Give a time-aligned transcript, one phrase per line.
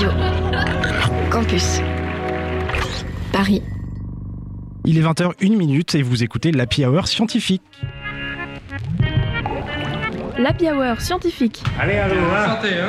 [0.00, 1.30] Radio.
[1.30, 1.80] Campus.
[3.32, 3.62] Paris.
[4.86, 7.62] Il est 20h01 minute et vous écoutez l'Happy Hour scientifique.
[10.38, 11.62] L'Happy Hour scientifique.
[11.78, 12.88] Allez, allez, Santé, hein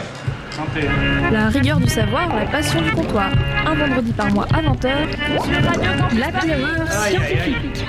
[0.52, 0.88] Santé.
[1.32, 3.30] La rigueur du savoir, la passion du comptoir.
[3.66, 4.90] Un vendredi par mois à 20h.
[6.18, 7.86] L'Happy Hour scientifique.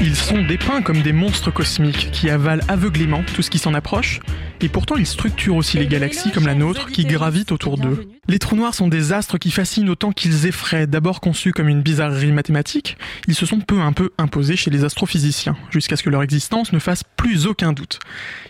[0.00, 4.20] Ils sont dépeints comme des monstres cosmiques qui avalent aveuglément tout ce qui s'en approche,
[4.60, 8.08] et pourtant ils structurent aussi les galaxies comme la nôtre qui gravitent autour d'eux.
[8.28, 10.86] Les trous noirs sont des astres qui fascinent autant qu'ils effraient.
[10.86, 12.96] D'abord conçus comme une bizarrerie mathématique,
[13.26, 16.72] ils se sont peu à peu imposés chez les astrophysiciens, jusqu'à ce que leur existence
[16.72, 18.00] ne fasse plus aucun doute.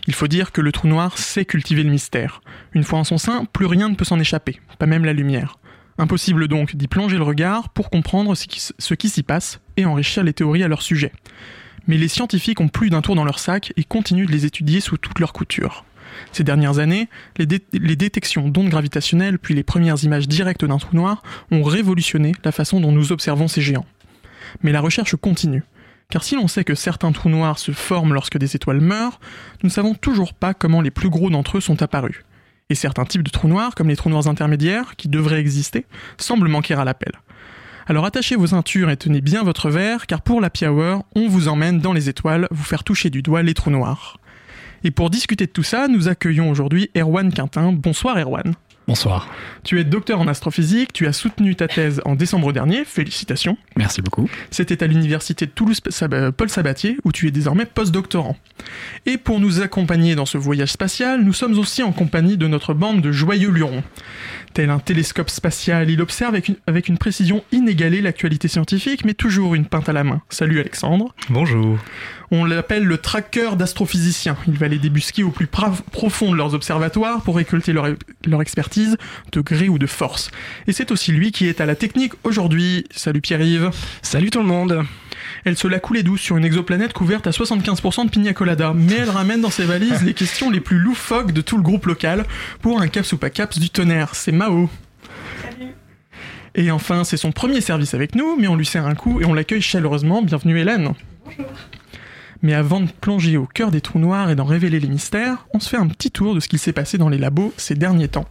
[0.07, 2.41] Il faut dire que le trou noir sait cultiver le mystère.
[2.73, 5.57] Une fois en son sein, plus rien ne peut s'en échapper, pas même la lumière.
[5.99, 10.31] Impossible donc d'y plonger le regard pour comprendre ce qui, s'y passe et enrichir les
[10.31, 11.11] théories à leur sujet.
[11.87, 14.79] Mais les scientifiques ont plus d'un tour dans leur sac et continuent de les étudier
[14.79, 15.83] sous toutes leurs coutures.
[16.31, 21.21] Ces dernières années, les détections d'ondes gravitationnelles puis les premières images directes d'un trou noir
[21.51, 23.85] ont révolutionné la façon dont nous observons ces géants.
[24.63, 25.63] Mais la recherche continue.
[26.09, 29.19] Car si l'on sait que certains trous noirs se forment lorsque des étoiles meurent,
[29.63, 32.23] nous ne savons toujours pas comment les plus gros d'entre eux sont apparus.
[32.71, 36.47] Et certains types de trous noirs, comme les trous noirs intermédiaires, qui devraient exister, semblent
[36.47, 37.13] manquer à l'appel.
[37.87, 41.47] Alors attachez vos ceintures et tenez bien votre verre, car pour la Hour, on vous
[41.47, 44.19] emmène dans les étoiles vous faire toucher du doigt les trous noirs.
[44.83, 47.71] Et pour discuter de tout ça, nous accueillons aujourd'hui Erwan Quintin.
[47.71, 48.53] Bonsoir Erwan.
[48.89, 49.29] Bonsoir.
[49.63, 53.55] Tu es docteur en astrophysique, tu as soutenu ta thèse en décembre dernier, félicitations.
[53.77, 54.27] Merci beaucoup.
[54.49, 55.79] C'était à l'université de Toulouse
[56.11, 58.35] euh, Paul Sabatier, où tu es désormais postdoctorant.
[59.05, 62.73] Et pour nous accompagner dans ce voyage spatial, nous sommes aussi en compagnie de notre
[62.73, 63.83] bande de joyeux lurons.
[64.55, 69.13] Tel un télescope spatial, il observe avec une, avec une précision inégalée l'actualité scientifique, mais
[69.13, 70.23] toujours une pinte à la main.
[70.29, 71.13] Salut Alexandre.
[71.29, 71.77] Bonjour.
[72.31, 74.37] On l'appelle le tracker d'astrophysiciens.
[74.47, 77.87] Il va les débusquer au plus profond de leurs observatoires pour récolter leur,
[78.25, 78.97] leur expertise
[79.31, 80.29] de gré ou de force.
[80.67, 82.85] Et c'est aussi lui qui est à la technique aujourd'hui.
[82.95, 83.71] Salut Pierre-Yves.
[84.03, 84.85] Salut tout le monde
[85.43, 88.97] Elle se la coulait douce sur une exoplanète couverte à 75% de pina colada, mais
[88.99, 92.25] elle ramène dans ses valises les questions les plus loufoques de tout le groupe local
[92.61, 94.13] pour un caps ou pas caps du tonnerre.
[94.13, 94.69] C'est Mao.
[96.55, 99.25] Et enfin, c'est son premier service avec nous, mais on lui sert un coup et
[99.25, 100.21] on l'accueille chaleureusement.
[100.21, 100.93] Bienvenue Hélène.
[102.41, 105.59] Mais avant de plonger au cœur des trous noirs et d'en révéler les mystères, on
[105.59, 108.07] se fait un petit tour de ce qu'il s'est passé dans les labos ces derniers
[108.07, 108.27] temps.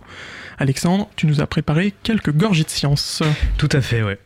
[0.58, 3.22] Alexandre, tu nous as préparé quelques gorgées de science.
[3.58, 4.18] Tout à fait, ouais.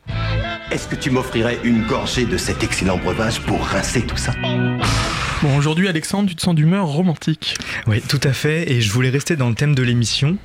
[0.70, 4.32] Est-ce que tu m'offrirais une gorgée de cet excellent breuvage pour rincer tout ça?
[5.42, 7.56] Bon, aujourd'hui, Alexandre, tu te sens d'humeur romantique.
[7.86, 8.70] Oui, tout à fait.
[8.70, 10.38] Et je voulais rester dans le thème de l'émission,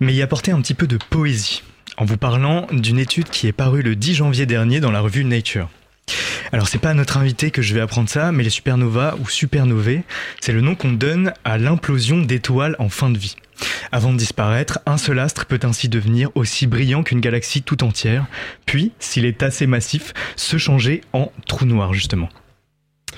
[0.00, 1.62] mais y apporter un petit peu de poésie,
[1.98, 5.24] en vous parlant d'une étude qui est parue le 10 janvier dernier dans la revue
[5.24, 5.68] Nature.
[6.52, 9.28] Alors c'est pas à notre invité que je vais apprendre ça, mais les supernovas ou
[9.28, 10.02] supernovae,
[10.40, 13.36] c'est le nom qu'on donne à l'implosion d'étoiles en fin de vie.
[13.90, 18.26] Avant de disparaître, un seul astre peut ainsi devenir aussi brillant qu'une galaxie tout entière,
[18.66, 22.28] puis, s'il est assez massif, se changer en trou noir justement.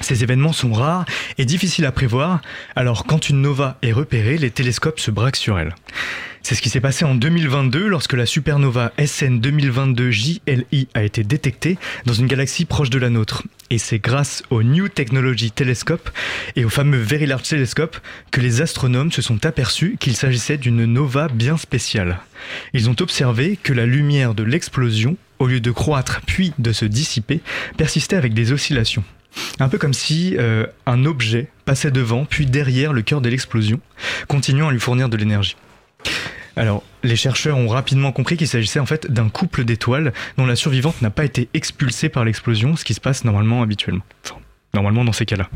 [0.00, 1.04] Ces événements sont rares
[1.36, 2.40] et difficiles à prévoir,
[2.74, 5.74] alors quand une nova est repérée, les télescopes se braquent sur elle.
[6.42, 11.22] C'est ce qui s'est passé en 2022 lorsque la supernova SN 2022 JLI a été
[11.22, 13.44] détectée dans une galaxie proche de la nôtre.
[13.68, 16.10] Et c'est grâce au New Technology Telescope
[16.56, 17.98] et au fameux Very Large Telescope
[18.30, 22.18] que les astronomes se sont aperçus qu'il s'agissait d'une nova bien spéciale.
[22.72, 26.86] Ils ont observé que la lumière de l'explosion, au lieu de croître puis de se
[26.86, 27.40] dissiper,
[27.76, 29.04] persistait avec des oscillations.
[29.60, 33.78] Un peu comme si euh, un objet passait devant puis derrière le cœur de l'explosion,
[34.26, 35.56] continuant à lui fournir de l'énergie.
[36.56, 40.56] Alors, les chercheurs ont rapidement compris qu'il s'agissait en fait d'un couple d'étoiles dont la
[40.56, 44.04] survivante n'a pas été expulsée par l'explosion, ce qui se passe normalement habituellement.
[44.24, 44.40] Enfin,
[44.74, 45.48] normalement dans ces cas-là.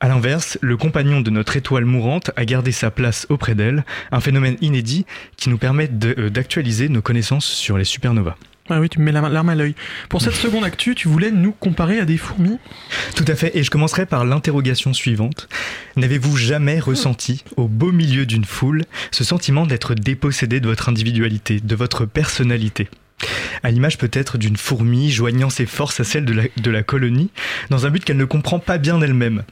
[0.00, 4.20] A l'inverse, le compagnon de notre étoile mourante a gardé sa place auprès d'elle, un
[4.20, 5.06] phénomène inédit
[5.36, 8.36] qui nous permet euh, d'actualiser nos connaissances sur les supernovas.
[8.68, 9.74] Ah oui, tu me mets la- l'arme à l'œil.
[10.08, 12.58] Pour cette seconde actu, tu voulais nous comparer à des fourmis?
[13.14, 15.48] Tout à fait, et je commencerai par l'interrogation suivante.
[15.96, 18.82] N'avez-vous jamais ressenti, au beau milieu d'une foule,
[19.12, 22.88] ce sentiment d'être dépossédé de votre individualité, de votre personnalité?
[23.62, 27.30] À l'image peut-être d'une fourmi joignant ses forces à celles de la, de la colonie,
[27.70, 29.44] dans un but qu'elle ne comprend pas bien d'elle-même.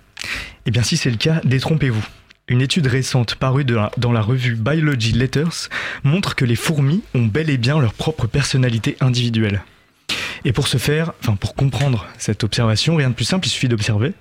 [0.67, 2.05] Eh bien si c'est le cas, détrompez-vous.
[2.47, 5.71] Une étude récente parue dans la revue Biology Letters
[6.03, 9.63] montre que les fourmis ont bel et bien leur propre personnalité individuelle.
[10.45, 13.69] Et pour ce faire, enfin pour comprendre cette observation, rien de plus simple, il suffit
[13.69, 14.13] d'observer.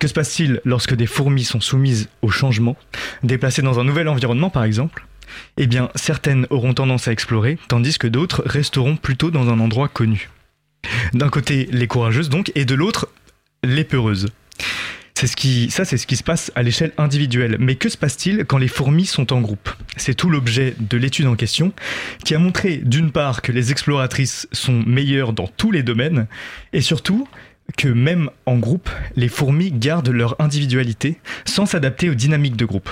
[0.00, 2.76] Que se passe-t-il lorsque des fourmis sont soumises au changement,
[3.22, 5.06] déplacées dans un nouvel environnement par exemple?
[5.56, 9.86] Eh bien, certaines auront tendance à explorer, tandis que d'autres resteront plutôt dans un endroit
[9.86, 10.28] connu.
[11.14, 13.08] D'un côté, les courageuses donc, et de l'autre,
[13.62, 14.26] les peureuses.
[15.20, 17.58] C'est ce qui, ça, c'est ce qui se passe à l'échelle individuelle.
[17.60, 19.68] Mais que se passe-t-il quand les fourmis sont en groupe?
[19.98, 21.74] C'est tout l'objet de l'étude en question,
[22.24, 26.26] qui a montré d'une part que les exploratrices sont meilleures dans tous les domaines,
[26.72, 27.28] et surtout
[27.76, 32.88] que même en groupe, les fourmis gardent leur individualité sans s'adapter aux dynamiques de groupe.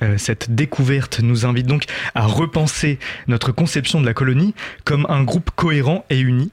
[0.00, 4.54] Euh, cette découverte nous invite donc à repenser notre conception de la colonie
[4.84, 6.52] comme un groupe cohérent et uni.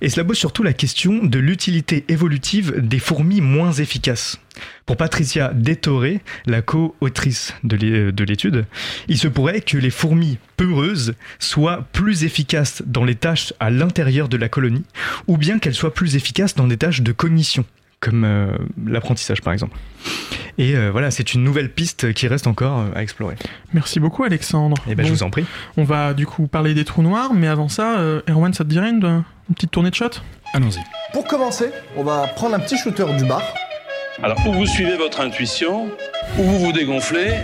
[0.00, 4.38] Et cela pose surtout la question de l'utilité évolutive des fourmis moins efficaces.
[4.86, 8.66] Pour Patricia Détoré, la co-autrice de l'é- de l'étude,
[9.08, 14.28] il se pourrait que les fourmis peureuses soient plus efficaces dans les tâches à l'intérieur
[14.28, 14.84] de la colonie,
[15.26, 17.64] ou bien qu'elles soient plus efficaces dans des tâches de cognition,
[18.00, 18.56] comme euh,
[18.86, 19.76] l'apprentissage par exemple.
[20.56, 23.34] Et euh, voilà, c'est une nouvelle piste qui reste encore euh, à explorer.
[23.72, 24.76] Merci beaucoup, Alexandre.
[24.88, 25.44] Et ben, je vous en prie.
[25.76, 28.68] On va du coup parler des trous noirs, mais avant ça, euh, Erwan, ça te
[28.68, 30.10] dirait une, une petite tournée de shot
[30.52, 30.80] Allons-y.
[31.12, 33.42] Pour commencer, on va prendre un petit shooter du bar.
[34.22, 35.86] Alors, ou vous suivez votre intuition,
[36.38, 37.34] ou vous vous dégonflez.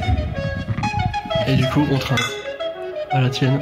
[1.49, 2.21] Et du coup, on trinque.
[3.11, 3.61] À la tienne.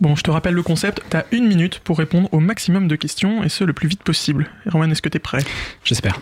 [0.00, 3.42] Bon, je te rappelle le concept, t'as une minute pour répondre au maximum de questions,
[3.42, 4.48] et ce le plus vite possible.
[4.66, 5.42] Erwan, est-ce que t'es prêt?
[5.82, 6.20] J'espère.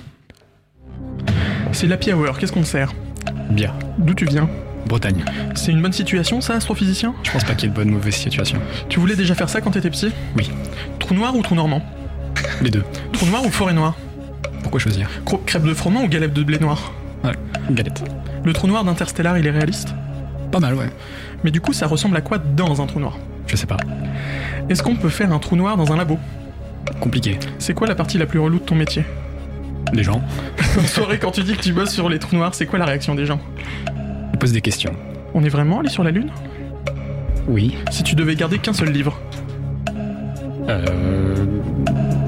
[1.72, 2.92] C'est l'happy hour, qu'est-ce qu'on te sert?
[3.50, 3.74] Bien.
[3.98, 4.48] D'où tu viens?
[4.86, 5.24] Bretagne.
[5.54, 7.14] C'est une bonne situation, ça, astrophysicien?
[7.22, 8.58] Je pense pas qu'il y ait de bonne ou mauvaise situation.
[8.88, 10.50] Tu voulais déjà faire ça quand t'étais petit Oui.
[10.98, 11.82] Trou noir ou trou normand?
[12.60, 12.84] Les deux.
[13.12, 13.94] Trou noir ou forêt noire?
[14.62, 15.08] Pourquoi choisir?
[15.24, 16.92] Cro- Crêpe de froment ou galette de blé noir?
[17.70, 18.02] Galette.
[18.44, 19.94] Le trou noir d'Interstellar, il est réaliste?
[20.50, 20.90] Pas mal, ouais.
[21.44, 23.16] Mais du coup, ça ressemble à quoi dans un trou noir?
[23.46, 23.76] Je sais pas.
[24.68, 26.18] Est-ce qu'on peut faire un trou noir dans un labo?
[27.00, 27.38] Compliqué.
[27.58, 29.04] C'est quoi la partie la plus relou de ton métier?
[29.92, 30.22] Les gens
[30.78, 32.84] En soirée, quand tu dis que tu bosses sur les trous noirs, c'est quoi la
[32.86, 33.40] réaction des gens?
[34.42, 34.92] Posent des questions.
[35.34, 36.28] On est vraiment allé sur la Lune?
[37.46, 37.76] Oui.
[37.92, 39.16] Si tu devais garder qu'un seul livre?
[40.68, 41.46] Euh.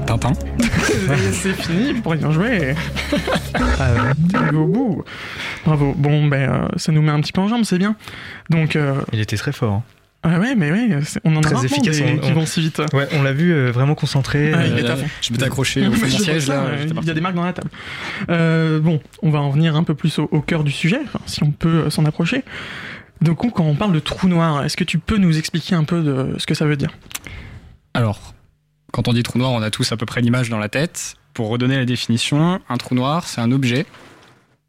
[0.07, 0.31] Tintin.
[1.33, 2.73] C'est fini, pour rien jouer
[3.53, 5.03] Ah, arrivé au bout
[5.65, 7.97] Bravo, bon ben euh, ça nous met un petit peu en jambe, c'est bien.
[8.49, 9.73] Donc, euh, Il était très fort.
[9.73, 9.83] hein.
[10.27, 12.45] Ah ouais, mais ouais, on en a Très rarement efficace, des on- qui on- vont
[12.45, 12.81] si vite.
[12.93, 14.53] Ouais, on l'a vu euh, vraiment concentré.
[14.53, 15.05] Ouais, il euh, est à fond.
[15.21, 16.65] Je m'étais accroché au fond Je siège là.
[17.01, 17.69] il y a des marques dans la table.
[18.29, 21.19] Euh, bon, on va en venir un peu plus au, au cœur du sujet, enfin,
[21.25, 22.43] si on peut s'en approcher.
[23.21, 26.01] Donc, quand on parle de trou noir, est-ce que tu peux nous expliquer un peu
[26.01, 26.89] de ce que ça veut dire?
[27.93, 28.33] Alors,
[28.91, 31.15] quand on dit trou noir, on a tous à peu près l'image dans la tête.
[31.33, 33.85] Pour redonner la définition, un trou noir, c'est un objet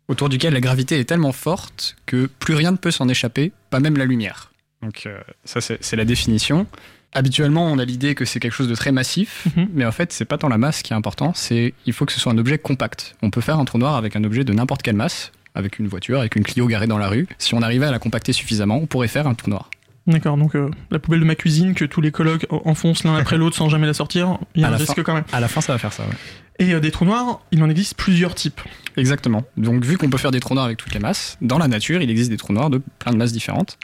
[0.09, 3.81] autour duquel la gravité est tellement forte que plus rien ne peut s'en échapper, pas
[3.81, 4.53] même la lumière.
[4.87, 6.67] Donc euh, ça, c'est la définition.
[7.13, 9.69] Habituellement, on a l'idée que c'est quelque chose de très massif, Mhm.
[9.75, 12.13] mais en fait, c'est pas tant la masse qui est important, c'est il faut que
[12.13, 13.17] ce soit un objet compact.
[13.23, 15.89] On peut faire un trou noir avec un objet de n'importe quelle masse, avec une
[15.89, 17.27] voiture, avec une Clio garée dans la rue.
[17.39, 19.71] Si on arrivait à la compacter suffisamment, on pourrait faire un trou noir.
[20.07, 23.17] D'accord, donc euh, la poubelle de ma cuisine que tous les colocs en- enfoncent l'un
[23.17, 25.03] après l'autre sans jamais la sortir, il y a À un risque fin.
[25.03, 25.25] quand même.
[25.33, 26.05] À la fin, ça va faire ça.
[26.05, 26.15] ouais.
[26.59, 28.61] Et euh, des trous noirs, il en existe plusieurs types.
[28.97, 29.43] Exactement.
[29.57, 32.01] Donc, vu qu'on peut faire des trous noirs avec toutes les masses, dans la nature,
[32.03, 33.79] il existe des trous noirs de plein de masses différentes.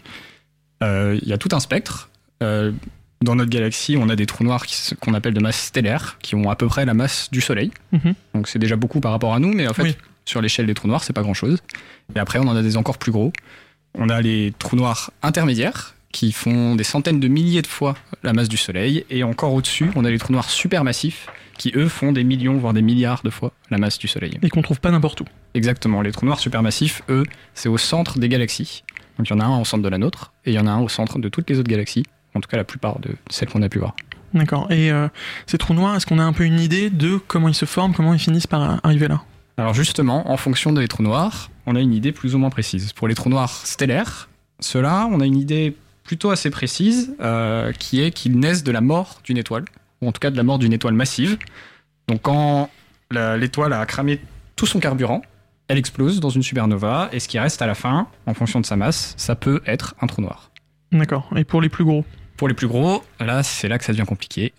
[0.83, 2.09] Euh, Il y a tout un spectre.
[2.43, 2.73] Euh,
[3.23, 4.65] dans notre galaxie, on a des trous noirs
[5.01, 7.71] qu'on appelle de masse stellaire, qui ont à peu près la masse du Soleil.
[7.93, 8.15] Mhm.
[8.35, 9.97] Donc, c'est déjà beaucoup par rapport à nous, mais en fait, Oui.
[10.25, 11.59] sur l'échelle des trous noirs, c'est pas grand chose.
[12.17, 13.33] Et après, on en a des encore plus gros.
[13.95, 18.33] On a les trous noirs intermédiaires, qui font des centaines de milliers de fois la
[18.33, 19.05] masse du Soleil.
[19.09, 21.29] Et encore au-dessus, on a les trous noirs supermassifs,
[21.59, 24.39] qui eux font des millions, voire des milliards de fois la masse du Soleil.
[24.43, 25.25] Et qu'on trouve pas n'importe où.
[25.55, 26.03] Exactement.
[26.03, 27.25] Les trous noirs supermassifs, eux,
[27.55, 28.83] c'est au centre des galaxies.
[29.19, 30.67] Donc il y en a un au centre de la nôtre et il y en
[30.67, 32.05] a un au centre de toutes les autres galaxies.
[32.35, 33.95] En tout cas, la plupart de celles qu'on a pu voir.
[34.35, 34.71] D'accord.
[34.73, 35.09] Et euh,
[35.47, 37.93] ces trous noirs, est-ce qu'on a un peu une idée de comment ils se forment,
[37.93, 39.23] comment ils finissent par euh, arriver là?
[39.59, 42.93] Alors justement, en fonction des trous noirs, on a une idée plus ou moins précise.
[42.95, 48.01] Pour les trous noirs stellaires, ceux-là, on a une idée plutôt assez précise, euh, qui
[48.01, 49.65] est qu'ils naissent de la mort d'une étoile,
[50.01, 51.37] ou en tout cas de la mort d'une étoile massive.
[52.09, 52.71] Donc quand
[53.11, 54.21] l'étoile a cramé
[54.57, 55.23] tout son carburant,
[55.73, 58.67] elle explose dans une supernova, et ce qui reste à la fin, en fonction de
[58.67, 60.51] sa masse, ça peut être un trou noir.
[60.93, 61.31] D'accord.
[61.35, 62.05] Et pour les plus gros?
[62.37, 64.53] Pour les plus gros, là, c'est là que ça devient compliqué.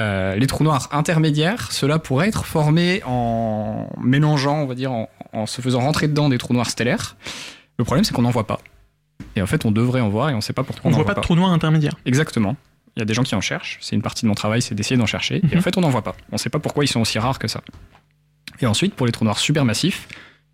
[0.00, 5.08] Euh, les trous noirs intermédiaires, cela pourrait être formé en mélangeant, on va dire, en,
[5.32, 7.16] en se faisant rentrer dedans des trous noirs stellaires.
[7.78, 8.58] Le problème, c'est qu'on n'en voit pas.
[9.36, 10.90] Et en fait, on devrait en voir et on ne sait pas pourquoi On on
[10.90, 11.94] ne n'en voit pas de trous noirs intermédiaires.
[12.04, 12.56] Exactement.
[12.96, 13.78] Il y a des gens qui en cherchent.
[13.80, 15.36] C'est une partie de mon travail, c'est d'essayer d'en chercher.
[15.36, 15.58] Et Mhm.
[15.58, 16.16] en fait, on n'en voit pas.
[16.32, 17.60] On ne sait pas pourquoi ils sont aussi rares que ça.
[18.60, 20.08] Et ensuite, pour les trous noirs supermassifs,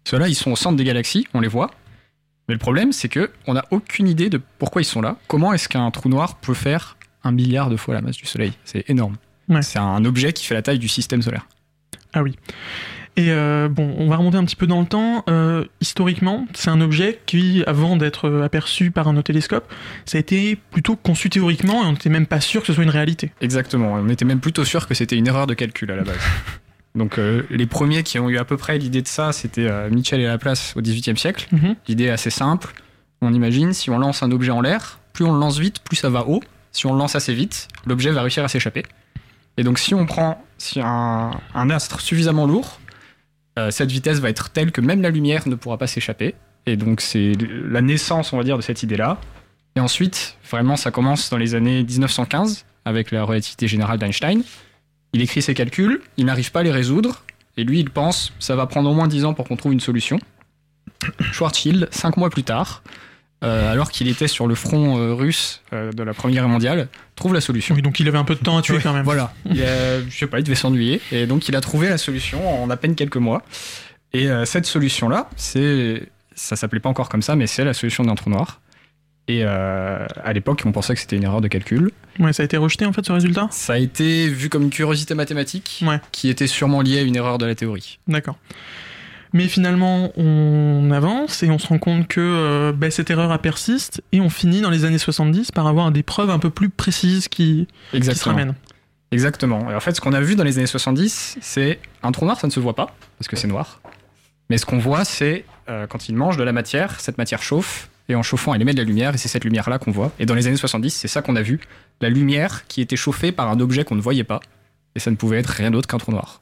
[0.04, 1.70] ceux-là, ils sont au centre des galaxies, on les voit.
[2.48, 5.16] Mais le problème, c'est que on n'a aucune idée de pourquoi ils sont là.
[5.28, 8.52] Comment est-ce qu'un trou noir peut faire un milliard de fois la masse du Soleil?
[8.64, 9.16] C'est énorme.
[9.48, 9.62] Ouais.
[9.62, 11.46] C'est un objet qui fait la taille du système solaire.
[12.12, 12.36] Ah oui.
[13.16, 15.22] Et euh, bon, on va remonter un petit peu dans le temps.
[15.28, 19.70] Euh, historiquement, c'est un objet qui, avant d'être euh, aperçu par nos télescopes,
[20.06, 22.84] ça a été plutôt conçu théoriquement et on n'était même pas sûr que ce soit
[22.84, 23.30] une réalité.
[23.42, 23.92] Exactement.
[23.92, 26.16] On était même plutôt sûr que c'était une erreur de calcul à la base.
[26.94, 29.88] Donc euh, les premiers qui ont eu à peu près l'idée de ça, c'était euh,
[29.90, 31.48] Mitchell et Laplace au XVIIIe siècle.
[31.52, 31.76] Mhm.
[31.88, 32.74] L'idée est assez simple.
[33.22, 35.96] On imagine si on lance un objet en l'air, plus on le lance vite, plus
[35.96, 36.42] ça va haut.
[36.72, 38.84] Si on le lance assez vite, l'objet va réussir à s'échapper.
[39.56, 42.78] Et donc si on prend si un, un astre suffisamment lourd,
[43.58, 46.34] euh, cette vitesse va être telle que même la lumière ne pourra pas s'échapper.
[46.66, 47.32] Et donc c'est
[47.68, 49.18] la naissance, on va dire, de cette idée-là.
[49.76, 54.42] Et ensuite, vraiment, ça commence dans les années 1915 avec la relativité générale d'Einstein.
[55.12, 57.22] Il écrit ses calculs, il n'arrive pas à les résoudre,
[57.56, 59.80] et lui, il pense ça va prendre au moins 10 ans pour qu'on trouve une
[59.80, 60.18] solution.
[61.32, 62.82] Schwarzschild, 5 mois plus tard,
[63.44, 66.88] euh, alors qu'il était sur le front euh, russe euh, de la Première Guerre mondiale,
[67.16, 67.74] trouve la solution.
[67.74, 69.04] Oui, donc il avait un peu de temps à tuer quand même.
[69.04, 71.98] Voilà, il a- je sais pas, il devait s'ennuyer, et donc il a trouvé la
[71.98, 73.42] solution en à peine quelques mois.
[74.14, 76.02] Et cette solution-là, c'est,
[76.34, 78.60] ça s'appelait pas encore comme ça, mais c'est la solution d'un trou noir.
[79.32, 81.90] Et euh, à l'époque, on pensait que c'était une erreur de calcul.
[82.18, 83.48] Ouais, ça a été rejeté en fait ce résultat?
[83.50, 86.00] Ça a été vu comme une curiosité mathématique Ouais.
[86.12, 87.98] qui était sûrement liée à une erreur de la théorie.
[88.08, 88.36] D'accord.
[89.32, 93.38] Mais finalement, on avance et on se rend compte que euh, ben, cette erreur elle
[93.38, 96.68] persiste et on finit dans les années 70 par avoir des preuves un peu plus
[96.68, 98.34] précises qui, qui se Exactement.
[98.36, 98.54] ramènent.
[99.10, 99.70] Exactement.
[99.70, 102.38] Et en fait, ce qu'on a vu dans les années 70, c'est un trou noir,
[102.38, 103.80] ça ne se voit pas, parce que c'est noir.
[104.50, 107.88] Mais ce qu'on voit, c'est euh, quand il mange de la matière, cette matière chauffe,
[108.08, 110.12] et en chauffant, elle émet de la lumière, et c'est cette lumière-là qu'on voit.
[110.18, 111.60] Et dans les années 70, c'est ça qu'on a vu,
[112.00, 114.40] la lumière qui était chauffée par un objet qu'on ne voyait pas,
[114.94, 116.40] et ça ne pouvait être rien d'autre qu'un trou noir.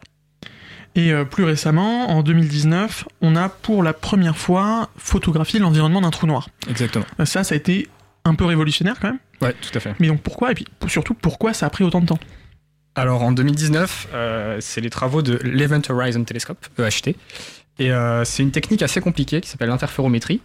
[0.97, 6.11] Et euh, plus récemment, en 2019, on a pour la première fois photographié l'environnement d'un
[6.11, 6.49] trou noir.
[6.69, 7.05] Exactement.
[7.21, 7.89] Euh, Ça, ça a été
[8.25, 9.19] un peu révolutionnaire quand même.
[9.41, 9.95] Ouais, tout à fait.
[10.01, 10.51] Mais donc pourquoi?
[10.51, 12.19] Et puis surtout, pourquoi ça a pris autant de temps?
[12.95, 17.17] Alors en 2019, euh, c'est les travaux de l'Event Horizon Telescope, EHT.
[17.79, 20.41] Et euh, c'est une technique assez compliquée qui s'appelle l'interférométrie.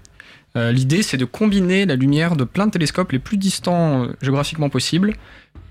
[0.58, 4.16] Euh, L'idée, c'est de combiner la lumière de plein de télescopes les plus distants euh,
[4.22, 5.14] géographiquement possible.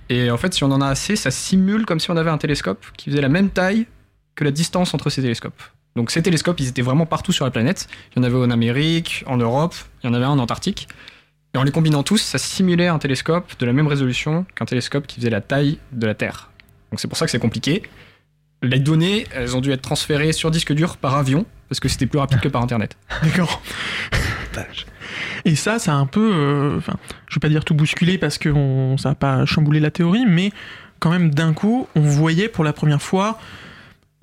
[0.08, 2.38] Et en fait, si on en a assez, ça simule comme si on avait un
[2.38, 3.86] télescope qui faisait la même taille
[4.34, 5.62] que la distance entre ces télescopes.
[5.96, 7.88] Donc ces télescopes, ils étaient vraiment partout sur la planète.
[8.10, 10.88] Il y en avait en Amérique, en Europe, il y en avait un en Antarctique.
[11.54, 15.06] Et en les combinant tous, ça simulait un télescope de la même résolution qu'un télescope
[15.06, 16.50] qui faisait la taille de la Terre.
[16.90, 17.82] Donc c'est pour ça que c'est compliqué.
[18.62, 22.06] Les données, elles ont dû être transférées sur disque dur par avion, parce que c'était
[22.06, 22.96] plus rapide que par Internet.
[23.22, 23.62] D'accord.
[25.44, 26.94] Et ça, ça a un peu, euh, enfin,
[27.28, 30.24] je vais pas dire tout bousculé parce que on, ça a pas chamboulé la théorie,
[30.26, 30.52] mais
[31.00, 33.38] quand même d'un coup, on voyait pour la première fois,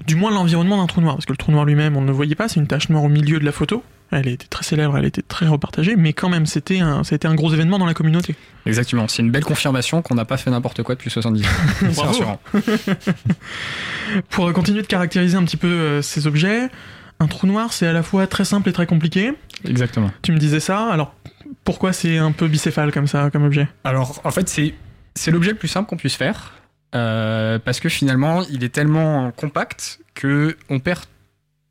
[0.08, 2.14] du moins l'environnement d'un trou noir, parce que le trou noir lui-même, on ne le
[2.14, 3.84] voyait pas, c'est une tache noire au milieu de la photo.
[4.12, 7.36] Elle était très célèbre, elle était très repartagée, mais quand même, c'était un, c'était un
[7.36, 8.36] gros événement dans la communauté.
[8.66, 11.48] Exactement, c'est une belle confirmation qu'on n'a pas fait n'importe quoi depuis 70 ans.
[11.94, 12.42] c'est rassurant.
[14.30, 16.70] Pour continuer de caractériser un petit peu euh, ces objets,
[17.22, 19.34] un trou noir, c'est à la fois très simple et très compliqué.
[19.63, 20.12] Exactement.
[20.24, 21.13] Tu me disais ça, alors
[21.63, 23.68] pourquoi c'est un peu bicéphale comme ça, comme objet?
[23.84, 24.74] Alors, en fait, c'est
[25.16, 26.54] c'est l'objet le plus simple qu'on puisse faire,
[26.96, 31.01] euh, parce que finalement, il est tellement compact que on perd,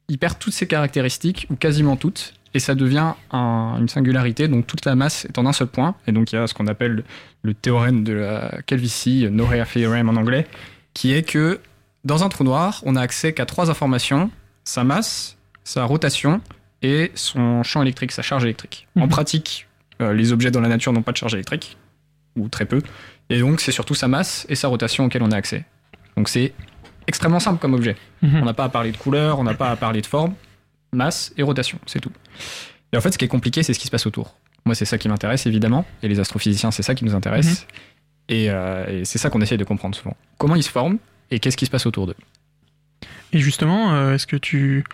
[0.08, 4.46] il perd toutes ses caractéristiques ou quasiment toutes, et ça devient un- une singularité.
[4.46, 6.54] Donc toute la masse est en un seul point, et donc il y a ce
[6.54, 7.04] qu'on appelle le,
[7.42, 10.46] le théorème de la Calvici, Norea Theorem en anglais,
[10.94, 11.60] qui est que
[12.04, 14.30] dans un trou noir, on a accès qu'à trois informations
[14.64, 16.40] sa masse, sa rotation
[16.82, 18.86] et son champ électrique, sa charge électrique.
[18.96, 19.08] En Mhm.
[19.08, 19.66] pratique,
[20.00, 21.76] euh, les objets dans la nature n'ont pas de charge électrique,
[22.36, 22.80] ou très peu.
[23.28, 25.64] Et donc, c'est surtout sa masse et sa rotation auxquelles on a accès.
[26.16, 26.52] Donc, c'est
[27.06, 27.96] extrêmement simple comme objet.
[28.22, 28.40] Mhm.
[28.42, 30.34] On n'a pas à parler de couleur, on n'a pas à parler de forme,
[30.92, 32.12] masse et rotation, c'est tout.
[32.92, 34.34] Et en fait, ce qui est compliqué, c'est ce qui se passe autour.
[34.64, 37.66] Moi, c'est ça qui m'intéresse, évidemment, et les astrophysiciens, c'est ça qui nous intéresse.
[38.28, 40.16] Et, euh, et c'est ça qu'on essaye de comprendre souvent.
[40.38, 40.98] Comment ils se forment
[41.30, 42.16] et qu'est-ce qui se passe autour d'eux.
[43.32, 44.84] Et justement, euh, est-ce que tu,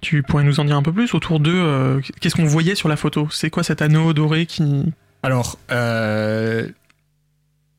[0.00, 2.88] tu pourrais nous en dire un peu plus autour d'eux euh, Qu'est-ce qu'on voyait sur
[2.88, 3.28] la photo?
[3.30, 4.92] C'est quoi cet anneau doré qui...
[5.22, 6.68] Alors, euh,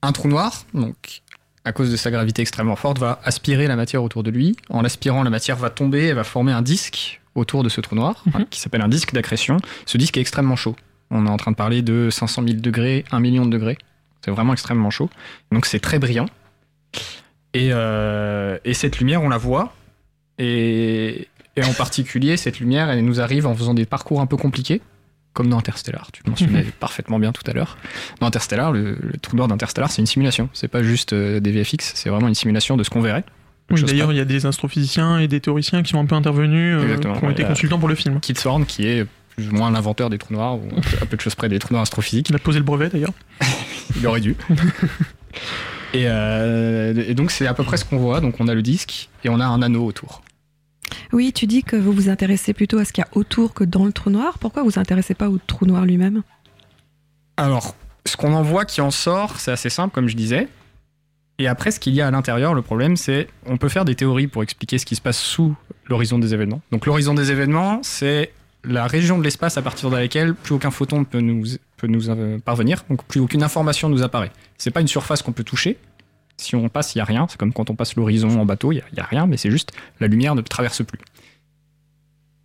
[0.02, 1.22] un trou noir, donc
[1.64, 4.56] à cause de sa gravité extrêmement forte, va aspirer la matière autour de lui.
[4.70, 7.96] En l'aspirant, la matière va tomber et va former un disque autour de ce trou
[7.96, 8.34] noir, Mhm.
[8.36, 9.58] hein, qui s'appelle un disque d'accrétion.
[9.86, 10.76] Ce disque est extrêmement chaud.
[11.12, 13.78] On est en train de parler de 500 000 degrés, 1 million de degrés.
[14.24, 15.10] C'est vraiment extrêmement chaud.
[15.52, 16.28] Donc c'est très brillant.
[17.54, 19.74] Et, euh, et cette lumière, on la voit.
[20.38, 24.38] Et, et en particulier, cette lumière, elle nous arrive en faisant des parcours un peu
[24.38, 24.82] compliqués,
[25.34, 26.12] comme dans Interstellar.
[26.12, 27.78] Tu le mentionnais parfaitement bien tout à l'heure.
[28.20, 30.50] Dans Interstellar, le, le trou noir d'Interstellar, c'est une simulation.
[30.54, 33.24] C'est pas juste euh, des VFX, c'est vraiment une simulation de ce qu'on verrait.
[33.72, 36.78] Oui, D'ailleurs, il y a des astrophysiciens et des théoriciens qui sont un peu intervenus,
[36.78, 38.20] euh, qui ont été consultants pour le film.
[38.20, 40.68] Kit Thorne, qui est plus ou moins l'inventeur des trous noirs, ou
[41.02, 42.30] à peu de choses près des trous noirs astrophysiques.
[42.30, 43.14] Il a posé le brevet d'ailleurs.
[43.98, 44.36] Il aurait dû.
[45.94, 48.22] et, euh, et donc, c'est à peu près ce qu'on voit.
[48.22, 50.22] Donc, on a le disque et on a un anneau autour.
[51.14, 53.64] Oui, tu dis que vous vous intéressez plutôt à ce qu'il y a autour que
[53.64, 54.38] dans le trou noir.
[54.40, 56.24] Pourquoi vous vous intéressez pas au trou noir lui-même?
[57.38, 57.76] Alors,
[58.06, 60.48] ce qu'on en voit qui en sort, c'est assez simple, comme je disais.
[61.38, 63.96] Et après, ce qu'il y a à l'intérieur, le problème, c'est on peut faire des
[63.96, 65.56] théories pour expliquer ce qui se passe sous
[65.88, 66.62] l'horizon des événements.
[66.72, 68.32] Donc l'horizon des événements, c'est
[68.64, 71.44] la région de l'espace à partir de laquelle plus aucun photon peut nous,
[71.78, 74.32] peut nous euh, parvenir, donc plus aucune information nous apparaît.
[74.58, 75.78] C'est pas une surface qu'on peut toucher.
[76.38, 77.28] Si on passe, il n'y a rien.
[77.30, 79.72] C'est comme quand on passe l'horizon en bateau, il n'y a, rien, mais c'est juste
[80.00, 81.00] la lumière ne traverse plus.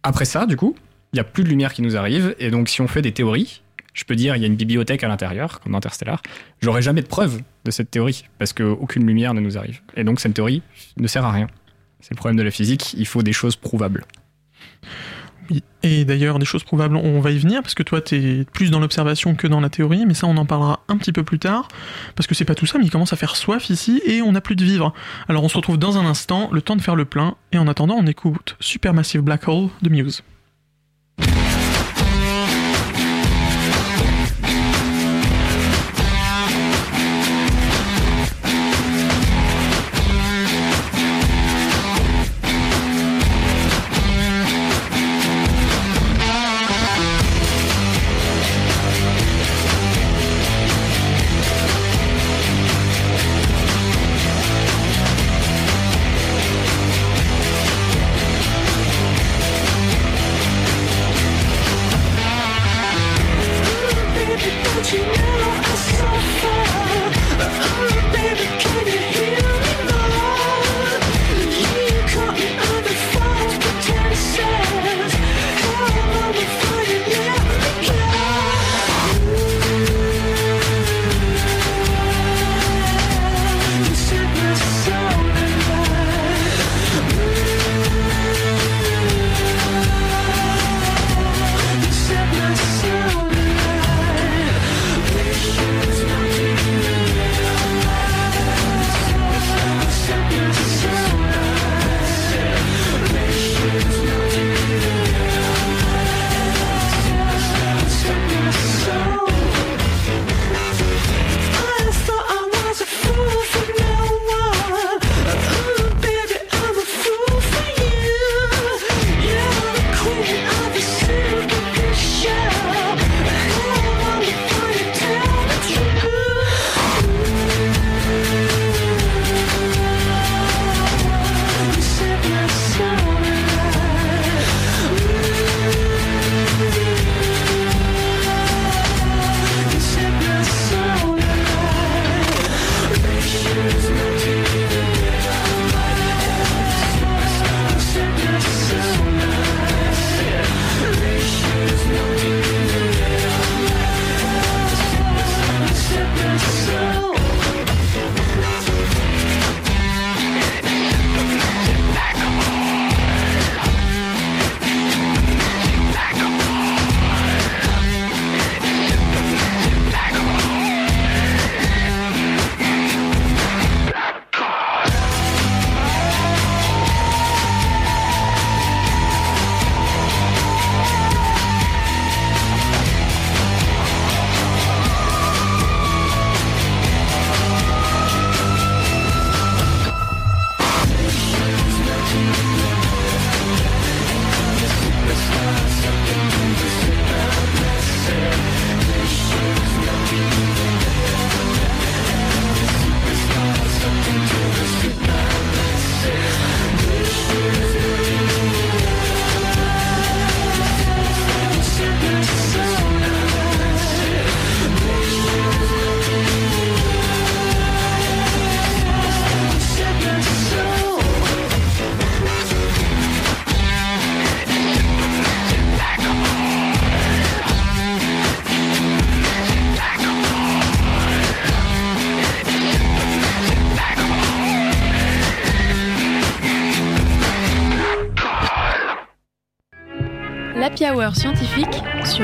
[0.03, 0.77] Après ça, du coup,
[1.13, 3.13] il n'y a plus de lumière qui nous arrive, et donc si on fait des
[3.13, 6.23] théories, je peux dire il y a une bibliothèque à l'intérieur, comme Interstellar,
[6.61, 9.81] j'aurai jamais de preuve de cette théorie, parce qu'aucune lumière ne nous arrive.
[9.97, 10.63] Et donc cette théorie
[10.97, 11.49] ne sert à rien.
[12.01, 14.05] C'est le problème de la physique, il faut des choses prouvables.
[15.83, 18.71] Et d'ailleurs des choses prouvables, on va y venir, parce que toi tu es plus
[18.71, 21.39] dans l'observation que dans la théorie, mais ça on en parlera un petit peu plus
[21.39, 21.69] tard,
[22.17, 24.33] parce que c'est pas tout ça, mais il commence à faire soif ici, et on
[24.33, 24.93] n'a plus de vivre.
[25.29, 27.67] Alors on se retrouve dans un instant, le temps de faire le plein, et en
[27.67, 30.23] attendant on écoute Supermassive Black Hole de Muse.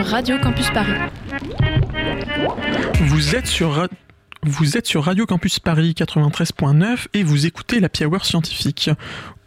[0.07, 0.92] Radio Campus Paris.
[3.01, 3.88] Vous êtes sur,
[4.42, 8.88] vous êtes sur Radio Campus Paris 93.9 et vous écoutez la Hour scientifique.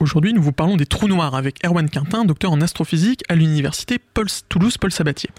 [0.01, 3.99] Aujourd'hui, nous vous parlons des trous noirs avec Erwan Quintin, docteur en astrophysique à l'université
[4.49, 5.29] Toulouse-Paul Sabatier.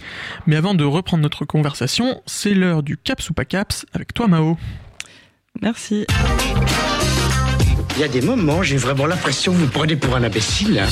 [0.47, 4.27] Mais avant de reprendre notre conversation, c'est l'heure du CAPS ou pas CAPS avec toi
[4.27, 4.57] Mao.
[5.61, 6.07] Merci.
[7.97, 10.83] Il y a des moments, j'ai vraiment l'impression que vous prenez pour un imbécile.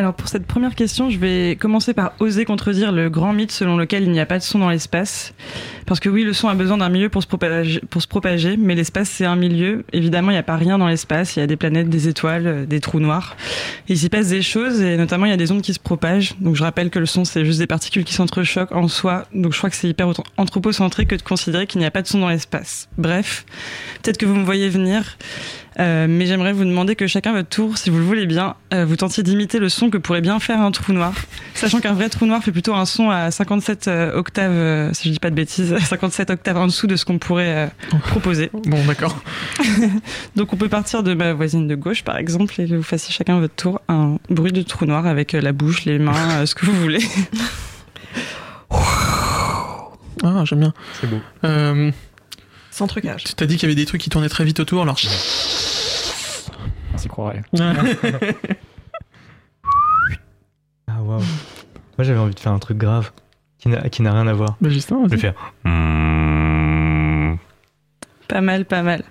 [0.00, 3.76] Alors pour cette première question, je vais commencer par oser contredire le grand mythe selon
[3.76, 5.34] lequel il n'y a pas de son dans l'espace.
[5.84, 7.26] Parce que oui, le son a besoin d'un milieu pour se
[8.08, 9.84] propager, mais l'espace c'est un milieu.
[9.92, 12.46] Évidemment, il n'y a pas rien dans l'espace, il y a des planètes, des étoiles,
[12.46, 13.36] euh, des trous noirs.
[13.88, 16.32] il s'y passe des choses et notamment il y a des ondes qui se propagent.
[16.40, 19.26] Donc je rappelle que le son c'est juste des particules qui s'entrechoquent en soi.
[19.34, 20.08] Donc je crois que c'est hyper
[20.38, 22.88] anthropocentré que de considérer qu'il n'y a pas de son dans l'espace.
[22.96, 23.44] Bref,
[24.02, 25.18] peut-être que vous me voyez venir.
[25.78, 28.84] Euh, mais j'aimerais vous demander que chacun votre tour, si vous le voulez bien, euh,
[28.84, 31.14] vous tentiez d'imiter le son que pourrait bien faire un trou noir,
[31.54, 35.12] sachant qu'un vrai trou noir fait plutôt un son à 57 euh, octaves, si je
[35.12, 37.70] dis pas de bêtises, 57 octaves en dessous de ce qu'on pourrait
[38.08, 38.50] proposer.
[38.64, 39.16] Bon, d'accord.
[40.36, 43.12] Donc on peut partir de ma voisine de gauche, par exemple, et que vous fassiez
[43.12, 46.66] chacun votre tour un bruit de trou noir avec la bouche, les mains, ce que
[46.66, 47.04] vous voulez.
[48.70, 50.74] ah, j'aime bien.
[51.00, 51.20] C'est beau.
[52.70, 53.24] Sans trucage.
[53.24, 54.96] Tu t'as dit qu'il y avait des trucs qui tournaient très vite autour, alors.
[56.94, 57.42] On s'y croirait.
[60.88, 61.18] ah waouh.
[61.18, 63.12] Moi j'avais envie de faire un truc grave
[63.58, 64.56] qui n'a, qui n'a rien à voir.
[64.60, 65.34] Bah justement, je vais faire.
[68.30, 69.02] Pas mal, pas mal.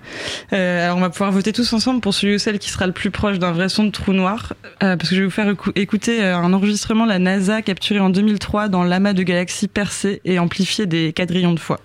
[0.54, 2.94] Euh, alors on va pouvoir voter tous ensemble pour celui ou celle qui sera le
[2.94, 5.54] plus proche d'un vrai son de trou noir, euh, parce que je vais vous faire
[5.76, 10.22] écouter euh, un enregistrement de la NASA capturé en 2003 dans l'amas de galaxies percées
[10.24, 11.82] et amplifié des quadrillions de fois.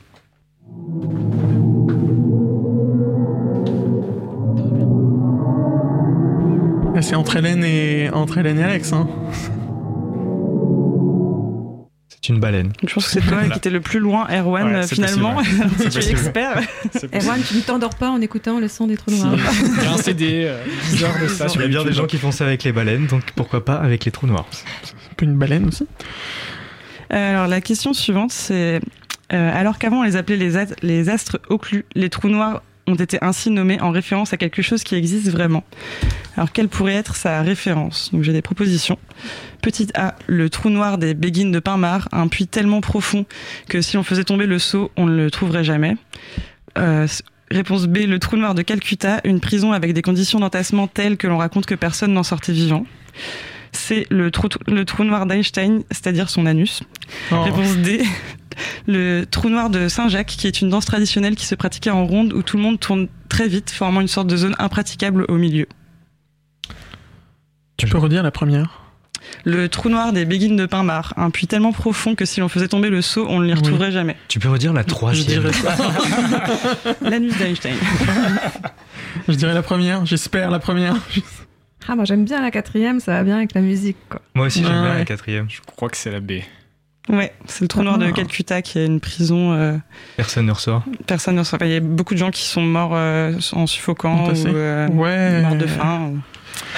[7.05, 8.95] C'est entre Hélène et entre Hélène et Alex.
[8.95, 9.07] Hein.
[12.09, 12.73] C'est une baleine.
[12.83, 15.37] Je pense que c'est toi qui étais le plus loin, Erwan, Ouais, c'est finalement.
[15.37, 15.45] ouais.
[15.91, 16.63] tu es expert.
[17.13, 19.35] Erwan, tu ne t'endors pas en écoutant le son des trous noirs.
[19.79, 21.93] Il y a un CD euh, bizarre de ça Il sur y a bien des
[21.93, 24.47] gens qui font ça avec les baleines, donc pourquoi pas avec les trous noirs
[25.11, 25.87] Un peu une baleine aussi?
[27.13, 28.81] Euh, Alors la question suivante, c'est
[29.35, 33.19] euh, alors qu'avant on les appelait les, les astres occlus, les trous noirs ont été
[33.23, 35.65] ainsi nommés en référence à quelque chose qui existe vraiment.
[36.37, 38.11] Alors quelle pourrait être sa référence?
[38.13, 38.99] Donc j'ai des propositions.
[39.63, 43.25] Petite A, le trou noir des béguines de Pinmar, un puits tellement profond
[43.69, 45.97] que si on faisait tomber le seau, on ne le trouverait jamais.
[46.77, 47.07] Euh,
[47.51, 51.27] Réponse B, le trou noir de Calcutta, une prison avec des conditions d'entassement telles que
[51.27, 52.87] l'on raconte que personne n'en sortait vivant.
[53.71, 56.83] C'est le trou, le trou noir d'Einstein, c'est-à-dire son anus.
[57.31, 57.43] Oh.
[57.43, 58.03] Réponse D,
[58.87, 62.33] le trou noir de Saint-Jacques, qui est une danse traditionnelle qui se pratiquait en ronde
[62.33, 65.67] où tout le monde tourne très vite, formant une sorte de zone impraticable au milieu.
[67.77, 68.81] Tu peux redire la première?
[69.45, 72.69] Le trou noir des béguines de Pinmar, un puits tellement profond que si l'on faisait
[72.69, 74.17] tomber le seau, on ne l'y retrouverait jamais.
[74.29, 75.51] Tu peux redire la troisième.
[77.01, 77.77] L'anus d'Einstein.
[79.29, 80.07] Je dirais la première.
[80.07, 80.97] J'espère la première.
[81.89, 83.97] Ah, moi j'aime bien la quatrième, ça va bien avec la musique.
[84.09, 84.23] Quoi.
[84.35, 85.51] Moi aussi j'aime bien la quatrième.
[85.51, 86.33] Je crois que c'est la B.
[87.11, 88.13] Ouais, c'est le trou noir de Ah.
[88.13, 89.53] Calcutta qui est une prison.
[89.53, 89.77] euh,
[90.17, 90.83] Personne ne ressort.
[91.07, 91.67] personne ne pas.
[91.67, 95.43] Il y a beaucoup de gens qui sont morts euh, en suffoquant ou euh, Ouais.
[95.43, 96.13] morts de faim.
[96.15, 96.19] ou-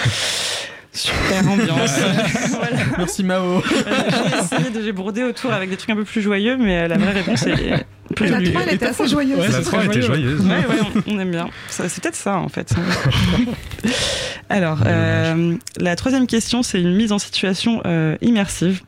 [0.97, 1.99] Super ambiance.
[2.51, 2.77] voilà.
[2.99, 3.63] Merci Mao.
[3.63, 6.89] J'ai essayé de j'ai brodé autour avec des trucs un peu plus joyeux, mais euh,
[6.89, 7.71] la vraie réponse est.
[7.71, 9.39] La plutôt- 3 elle était assez joyeuse.
[9.39, 10.41] Ouais, la c'est 3 très était joyeuse.
[10.47, 11.49] Ouais, ouais, on, on aime bien.
[11.69, 12.73] C'est peut-être ça, en fait.
[14.49, 18.83] Alors, euh, la troisième question, c'est une mise en situation euh, immersive.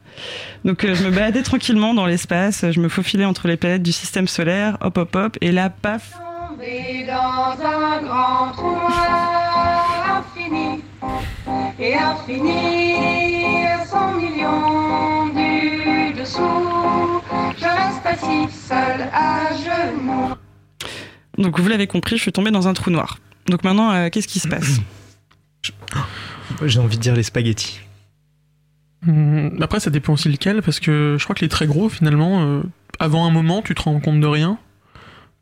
[0.65, 3.93] Donc, euh, je me baladais tranquillement dans l'espace, je me faufilais entre les planètes du
[3.93, 6.13] système solaire, hop, hop, hop, et là, paf,
[6.49, 10.68] Tombé dans un grand trou noir infini
[11.79, 17.23] et infini cent millions du dessous.
[17.57, 20.35] Je reste assis seul à genoux.
[21.39, 23.19] donc vous l'avez compris, je suis tombée dans un trou noir.
[23.47, 24.81] Donc maintenant, euh, qu'est-ce qui se passe?
[26.65, 27.81] J'ai envie de dire les spaghettis.
[29.07, 32.43] Hum, Après, ça dépend aussi lequel, parce que je crois que les très gros, finalement,
[32.43, 32.63] euh,
[32.99, 34.59] avant un moment, tu te rends compte de rien,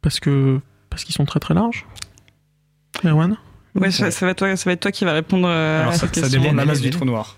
[0.02, 1.84] parce que parce qu'ils sont très très larges.
[3.04, 3.36] Erwan?
[3.80, 5.92] Ouais, ça, ça va être toi, ça va être toi qui va répondre euh, Alors
[5.92, 6.40] à ça, cette ça question.
[6.40, 7.36] dépend de la masse du trou noir.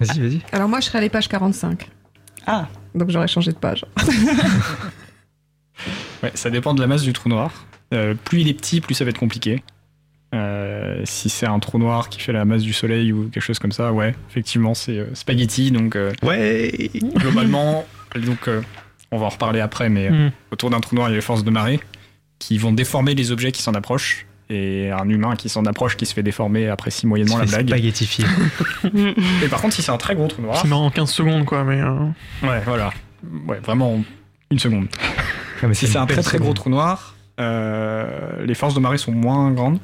[0.00, 0.40] Vas-y, vas-y.
[0.52, 1.88] Alors moi je serais à les pages 45.
[2.46, 3.84] Ah, Donc j'aurais changé de page.
[6.22, 7.50] Ouais, ça dépend de la masse du trou noir.
[7.92, 9.62] Euh, plus il est petit, plus ça va être compliqué.
[10.34, 13.58] Euh, si c'est un trou noir qui fait la masse du soleil ou quelque chose
[13.58, 15.70] comme ça, ouais, effectivement, c'est euh, spaghetti.
[15.70, 17.84] Donc, euh, Ouais globalement,
[18.16, 18.62] donc, euh,
[19.10, 20.30] on va en reparler après, mais euh, Hum.
[20.50, 21.78] autour d'un trou noir, il y a les forces de marée
[22.38, 24.26] qui vont déformer les objets qui s'en approchent.
[24.50, 27.66] Et un humain qui s'en approche, qui se fait déformer, apprécie moyennement la blague.
[27.68, 28.26] spaghettifier.
[29.42, 31.44] Et par contre, si c'est un très gros trou noir, C'est marrant en 15 secondes,
[31.46, 31.80] quoi, mais.
[31.80, 31.94] euh,
[32.42, 32.92] ouais, voilà,
[33.48, 34.04] ouais, vraiment
[34.50, 34.86] une seconde.
[35.62, 38.98] Ah, mais Si c'est un très très gros trou noir, euh, les forces de marée
[38.98, 39.78] sont moins grandes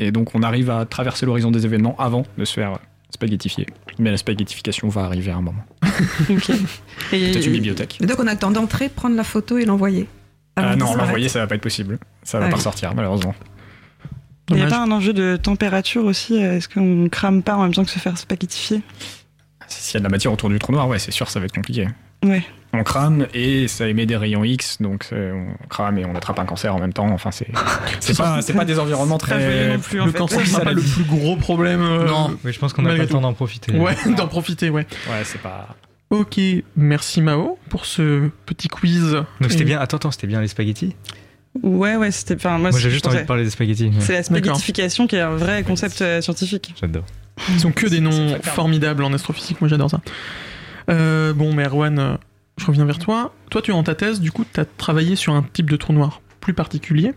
[0.00, 2.78] et donc on arrive à traverser l'horizon des événements avant de se faire
[3.10, 3.66] spaghettifier.
[3.98, 5.64] Mais la spaghettification va arriver à un moment.
[6.30, 6.50] ok.
[7.10, 7.98] Peut-être une bibliothèque.
[8.02, 10.08] Et donc on a le temps d'entrer, prendre la photo et l'envoyer.
[10.56, 11.98] Ah non, l'envoyer ça va pas être possible.
[12.24, 12.50] Ça va Ouais.
[12.50, 13.34] pas ressortir malheureusement.
[14.50, 17.62] Il n'y a pas un enjeu de température aussi euh, Est-ce qu'on crame pas en
[17.62, 18.82] même temps que se faire spaghettifier
[19.68, 21.46] s'il y a de la matière autour du trou noir, ouais, c'est sûr, ça va
[21.46, 21.86] être compliqué.
[22.24, 22.42] Ouais.
[22.72, 26.38] On crame et ça émet des rayons X, donc c'est- on crame et on attrape
[26.40, 27.08] un cancer en même temps.
[27.08, 27.46] Enfin, c'est
[28.00, 29.78] c'est pas, c'est pas des environnements très.
[29.78, 30.18] plus, le fait.
[30.18, 31.82] cancer sera pas le plus gros problème.
[31.82, 32.36] euh, Non.
[32.44, 33.22] Oui, je pense qu'on n'a pas malgré le temps tout.
[33.22, 33.76] d'en profiter.
[33.76, 34.86] Ouais, d'en profiter, ouais.
[35.08, 35.76] Ouais, c'est pas.
[36.10, 36.40] Ok,
[36.76, 39.12] merci Mao pour ce petit quiz.
[39.40, 39.78] Donc c'était bien.
[39.80, 40.96] Attends, attends, c'était bien les spaghettis?
[41.62, 42.36] Ouais, ouais, c'était.
[42.36, 43.90] Enfin, moi, j'ai juste envie de parler des spaghettis.
[43.98, 46.74] C'est la spaghettification qui est un vrai concept euh, scientifique.
[46.80, 47.04] J'adore.
[47.48, 50.00] Ils ont que des noms formidables en astrophysique, moi j'adore ça.
[50.90, 52.16] Euh, bon, mais Erwan, euh,
[52.58, 53.34] je reviens vers toi.
[53.50, 55.92] Toi, tu, en ta thèse, du coup, tu as travaillé sur un type de trou
[55.92, 57.12] noir plus particulier,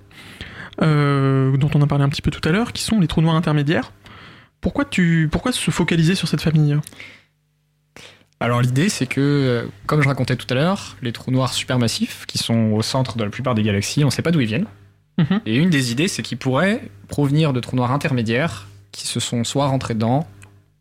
[0.81, 3.21] euh, dont on a parlé un petit peu tout à l'heure, qui sont les trous
[3.21, 3.91] noirs intermédiaires.
[4.61, 6.77] Pourquoi, tu, pourquoi se focaliser sur cette famille
[8.43, 12.25] Alors l'idée, c'est que, euh, comme je racontais tout à l'heure, les trous noirs supermassifs,
[12.25, 14.47] qui sont au centre de la plupart des galaxies, on ne sait pas d'où ils
[14.47, 14.65] viennent.
[15.17, 15.39] Mhm.
[15.45, 19.45] Et une des idées, c'est qu'ils pourraient provenir de trous noirs intermédiaires qui se sont
[19.45, 20.27] soit rentrés dedans,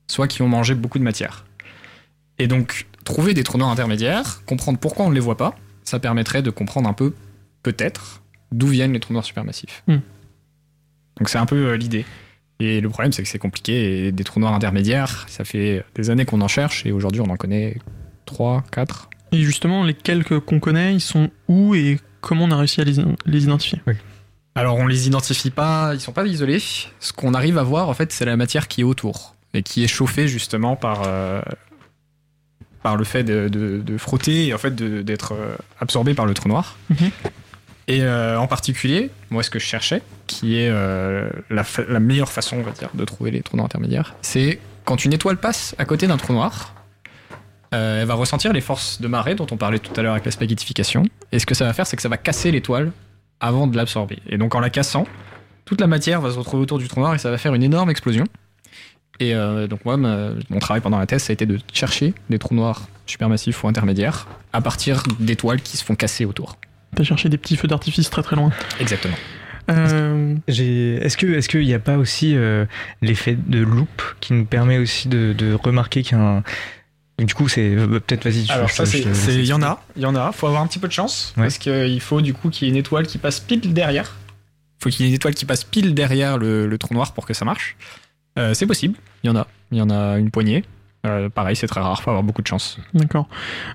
[0.08, 1.44] soit qui ont mangé beaucoup de matière.
[2.40, 6.00] Et donc, trouver des trous noirs intermédiaires, comprendre pourquoi on ne les voit pas, ça
[6.00, 7.14] permettrait de comprendre un peu,
[7.62, 9.84] peut-être, d'où viennent les trous noirs supermassifs.
[9.86, 9.98] Hmm.
[11.18, 12.06] Donc c'est un peu euh, l'idée.
[12.64, 14.06] Et le problème, c'est que c'est compliqué.
[14.06, 17.28] Et des trous noirs intermédiaires, ça fait des années qu'on en cherche, et aujourd'hui, on
[17.30, 17.76] en connaît
[18.26, 19.08] 3, 4.
[19.32, 22.84] Et justement, les quelques qu'on connaît, ils sont où et comment on a réussi à
[22.84, 22.96] les,
[23.26, 23.80] les identifier?
[24.54, 26.60] Alors on les identifie pas, ils sont pas isolés.
[27.00, 29.82] Ce qu'on arrive à voir en fait, c'est la matière qui est autour et qui
[29.82, 31.40] est chauffée justement par euh,
[32.82, 36.26] par le fait de, de- de frotter et en fait de- d'être euh, absorbé par
[36.26, 36.76] le trou noir.
[36.90, 37.10] Mhm.
[37.88, 41.64] Et euh, en particulier, moi ce que je cherchais, qui est euh, la,
[42.00, 45.36] meilleure façon on va dire de trouver les trous noirs intermédiaires, c'est quand une étoile
[45.36, 46.74] passe à côté d'un trou noir.
[47.74, 50.24] euh, elle va ressentir les forces de marée dont on parlait tout à l'heure avec
[50.24, 51.04] la spaghettification.
[51.32, 52.92] Et ce que ça va faire, c'est que ça va casser l'étoile
[53.40, 54.18] avant de l'absorber.
[54.28, 55.06] Et donc en la cassant,
[55.64, 57.62] toute la matière va se retrouver autour du trou noir et ça va faire une
[57.62, 58.24] énorme explosion.
[59.20, 59.34] Et
[59.68, 62.88] donc moi, mon travail pendant la thèse, ça a été de chercher des trous noirs
[63.06, 66.56] supermassifs ou intermédiaires à partir d'étoiles qui se font casser autour.
[66.96, 68.50] T'as cherché des petits feux d'artifice très très loin.
[68.80, 69.16] Exactement.
[69.70, 72.66] Euh, Est-ce que est-ce qu'il n'y a pas aussi euh,
[73.00, 76.42] l'effet de loupe qui nous permet aussi de, de remarquer qu'un
[77.18, 78.50] du coup c'est euh, peut-être vas-y.
[78.50, 80.32] Alors ça, il y en a, il y en a.
[80.32, 81.44] Faut avoir un petit peu de chance Ouais.
[81.44, 84.16] parce qu'il faut du coup qu'il y ait une étoile qui passe pile derrière.
[84.82, 87.24] Faut qu'il y ait une étoile qui passe pile derrière le, le trou noir pour
[87.24, 87.76] que ça marche.
[88.38, 88.96] Euh, c'est possible.
[89.22, 89.46] Il y en a.
[89.70, 90.64] Il y en a une poignée.
[91.06, 92.02] Euh, pareil, c'est très rare.
[92.02, 92.78] Faut avoir beaucoup de chance.
[92.94, 93.28] D'accord.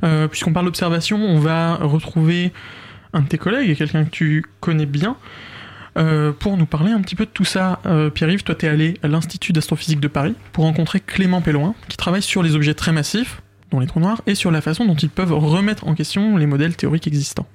[0.03, 2.51] Euh, Puisqu'on parle d'observation, on va retrouver
[3.13, 5.17] un de tes collègues, quelqu'un que tu connais bien,
[5.98, 7.80] euh, pour nous parler un petit peu de tout ça.
[7.86, 11.98] Euh, Pierre-Yves, toi, t'es allé à l'Institut d'astrophysique de Paris pour rencontrer Clément Pelloin, qui
[11.98, 13.41] travaille sur les objets très massifs,
[13.72, 16.46] dont les trous noirs, et sur la façon dont ils peuvent remettre en question les
[16.46, 17.48] modèles théoriques existants.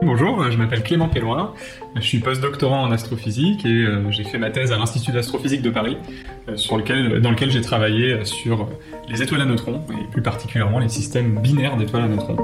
[0.00, 1.54] Bonjour, euh, je m'appelle Clément Pelloin,
[1.96, 5.70] je suis postdoctorant en astrophysique et euh, j'ai fait ma thèse à l'Institut d'astrophysique de
[5.70, 5.96] Paris,
[6.48, 8.68] euh, dans lequel j'ai travaillé sur
[9.08, 12.36] les étoiles à neutrons et plus particulièrement les systèmes binaires d'étoiles à neutrons.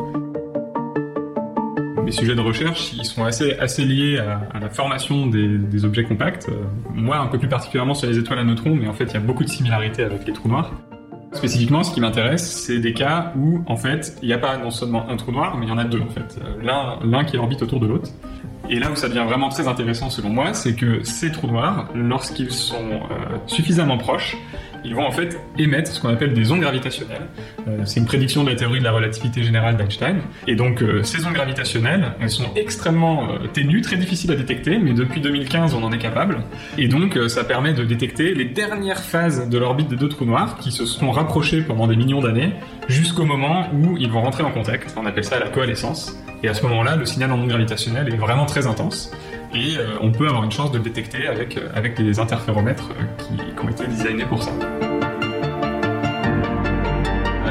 [2.05, 6.51] Mes sujets de recherche, sont assez, liés à, la formation des, objets compacts.
[6.93, 9.17] Moi, un peu plus particulièrement sur les étoiles à neutrons, mais en fait, il y
[9.17, 10.73] a beaucoup de similarités avec les trous noirs.
[11.35, 14.71] Spécifiquement, ce qui m'intéresse, c'est des cas où, en fait, il n'y a pas non
[14.71, 16.39] seulement un trou noir, mais il y en a deux, en fait.
[16.41, 18.11] Euh, L'un, l'un qui orbite autour de l'autre.
[18.71, 21.89] Et là où ça devient vraiment très intéressant, selon moi, c'est que ces trous noirs,
[21.95, 24.37] lorsqu'ils sont euh, suffisamment proches,
[24.85, 27.27] ils vont en fait émettre ce qu'on appelle des ondes gravitationnelles.
[27.67, 30.21] Euh, c'est une prédiction de la théorie de la relativité générale d'Einstein.
[30.47, 34.79] Et donc, euh, ces ondes gravitationnelles, elles sont extrêmement euh, ténues, très difficiles à détecter,
[34.79, 36.39] mais depuis 2015, on en est capable.
[36.79, 40.59] Et donc, ça permet de détecter les dernières phases de l'orbite des deux trous noirs
[40.59, 42.53] qui se seront rapprochés pendant des millions d'années
[42.89, 44.95] jusqu'au moment où ils vont rentrer en contact.
[44.97, 46.17] On appelle ça la coalescence.
[46.43, 49.11] Et à ce moment-là, le signal en ondes gravitationnelles est vraiment très intense.
[49.57, 53.05] Euh, on peut avoir une chance de le détecter avec, euh, avec des interféromètres euh,
[53.23, 54.51] qui, ont été designés pour ça.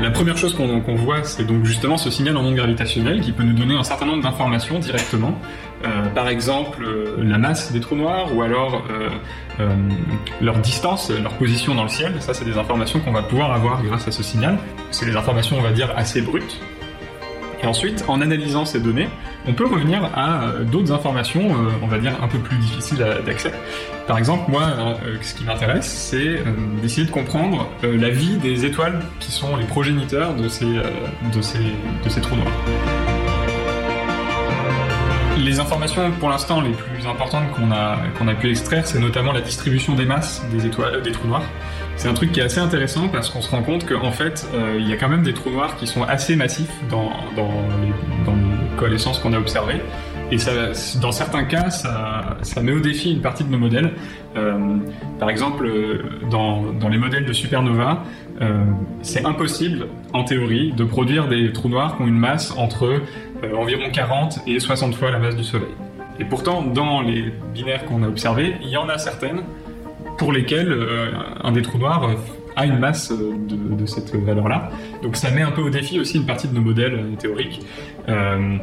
[0.01, 3.43] La première chose qu'on voit, c'est donc justement ce signal en ondes gravitationnelles qui peut
[3.43, 5.39] nous donner un certain nombre d'informations directement.
[6.13, 6.85] Par exemple,
[7.17, 8.83] la masse des trous noirs ou alors
[10.41, 12.15] leur distance, leur position dans le ciel.
[12.19, 14.57] Ça, c'est des informations qu'on va pouvoir avoir grâce à ce signal.
[14.91, 16.59] C'est des informations, on va dire, assez brutes.
[17.63, 19.07] Et ensuite, en analysant ces données,
[19.47, 23.05] on peut revenir à euh, d'autres informations, euh, on va dire, un peu plus difficiles
[23.25, 23.51] d'accès.
[24.07, 26.43] Par exemple, moi, euh, ce qui m'intéresse, c'est
[26.81, 31.59] d'essayer de comprendre la vie des étoiles qui sont les progéniteurs de ces, de ces,
[31.59, 32.51] de ces trous noirs.
[35.37, 39.31] Les informations pour l'instant les plus importantes qu'on a, qu'on a pu extraire, c'est notamment
[39.31, 41.43] la distribution des masses des, étoiles, des trous noirs.
[41.95, 44.87] C'est un truc qui est assez intéressant parce qu'on se rend compte qu'en fait, il
[44.87, 47.51] y a quand même des trous noirs qui sont assez massifs dans, dans,
[48.25, 49.81] dans les coalescences qu'on a observées.
[50.31, 50.51] Et ça,
[50.99, 53.91] dans certains cas, ça, ça met au défi une partie de nos modèles
[54.35, 54.77] Euh,
[55.19, 55.69] par exemple,
[56.29, 58.03] dans, dans les modèles de supernova,
[58.41, 58.63] euh,
[59.01, 62.85] c'est impossible, en théorie, de produire des trous noirs qui ont une masse entre
[63.43, 65.69] euh, environ 40 et 60 fois la masse du Soleil.
[66.19, 69.43] Et pourtant, dans les binaires qu'on a observés, il y en a certaines
[70.17, 70.77] pour lesquelles
[71.43, 72.07] un des trous noirs
[72.55, 74.69] a une masse euh, de, cette valeur-là.
[75.01, 77.61] Donc ça met un peu au défi aussi une partie de nos modèles euh, théoriques.
[78.09, 78.57] Euh,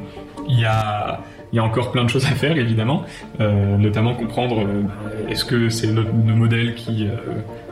[0.49, 1.21] Il y a
[1.53, 3.03] il y a encore plein de choses à faire, évidemment,
[3.41, 4.65] notamment comprendre
[5.29, 7.09] est-ce que c'est nos, modèles qui,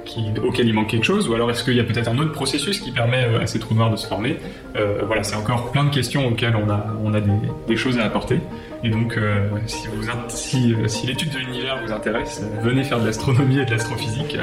[0.08, 2.32] qui, auxquels il manque quelque chose, ou alors est-ce qu'il y a peut-être un autre
[2.32, 4.38] processus qui permet euh, à ces trous noirs de se former?
[4.76, 7.20] Euh, voilà, c'est encore plein de questions auxquelles on a,
[7.68, 8.40] des, choses à apporter.
[8.82, 10.74] Et donc, euh, si,
[11.06, 14.36] l'étude de l'univers vous intéresse, venez faire de l'astronomie et de l'astrophysique.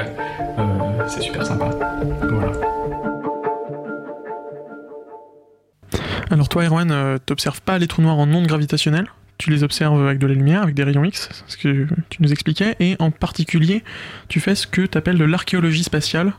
[1.08, 1.70] C'est super sympa.
[2.30, 2.52] Voilà.
[6.30, 9.08] Alors toi, Erwan, t'observes pas les trous noirs en ondes gravitationnelles?
[9.38, 12.32] Tu les observes avec de la lumière, avec des rayons X, ce que tu nous
[12.32, 13.84] expliquais, et en particulier,
[14.28, 16.32] tu fais ce que tu appelles de l'archéologie spatiale.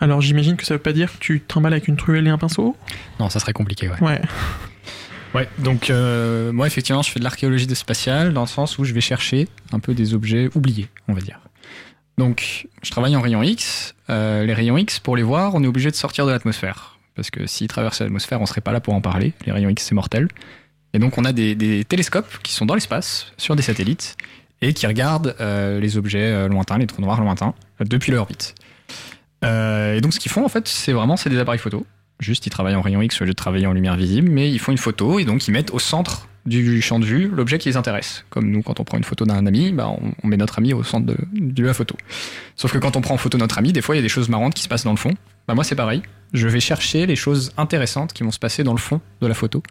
[0.00, 2.30] Alors j'imagine que ça veut pas dire que tu te trimbales avec une truelle et
[2.30, 2.76] un pinceau?
[3.20, 4.00] Non, ça serait compliqué, ouais.
[4.02, 4.20] Ouais.
[5.34, 8.84] Ouais, donc euh, moi effectivement je fais de l'archéologie de spatiale dans le sens où
[8.84, 11.40] je vais chercher un peu des objets oubliés, on va dire.
[12.18, 13.94] Donc je travaille en rayons X.
[14.10, 16.98] Euh, les rayons X, pour les voir, on est obligé de sortir de l'atmosphère.
[17.14, 19.32] Parce que s'ils traversaient l'atmosphère, on serait pas là pour en parler.
[19.46, 20.28] Les rayons X, c'est mortel.
[20.94, 24.16] Et donc on a des, télescopes qui sont dans l'espace, sur des satellites,
[24.60, 28.22] et qui regardent euh, les objets euh, lointains, les trous noirs lointains, euh, depuis leur
[28.22, 28.54] orbite.
[29.44, 31.84] Et donc ce qu'ils font en fait, c'est vraiment c'est des appareils photo.
[32.20, 34.60] Juste ils travaillent en rayon X au lieu de travailler en lumière visible, mais ils
[34.60, 37.68] font une photo et donc ils mettent au centre du champ de vue l'objet qui
[37.68, 38.24] les intéresse.
[38.30, 40.72] Comme nous, quand on prend une photo d'un ami, bah, on, on met notre ami
[40.74, 41.96] au centre de, de la photo.
[42.54, 44.08] Sauf que quand on prend en photo notre ami, des fois il y a des
[44.08, 45.14] choses marrantes qui se passent dans le fond.
[45.48, 46.02] Bah, moi c'est pareil.
[46.32, 49.34] Je vais chercher les choses intéressantes qui vont se passer dans le fond de la
[49.34, 49.62] photo.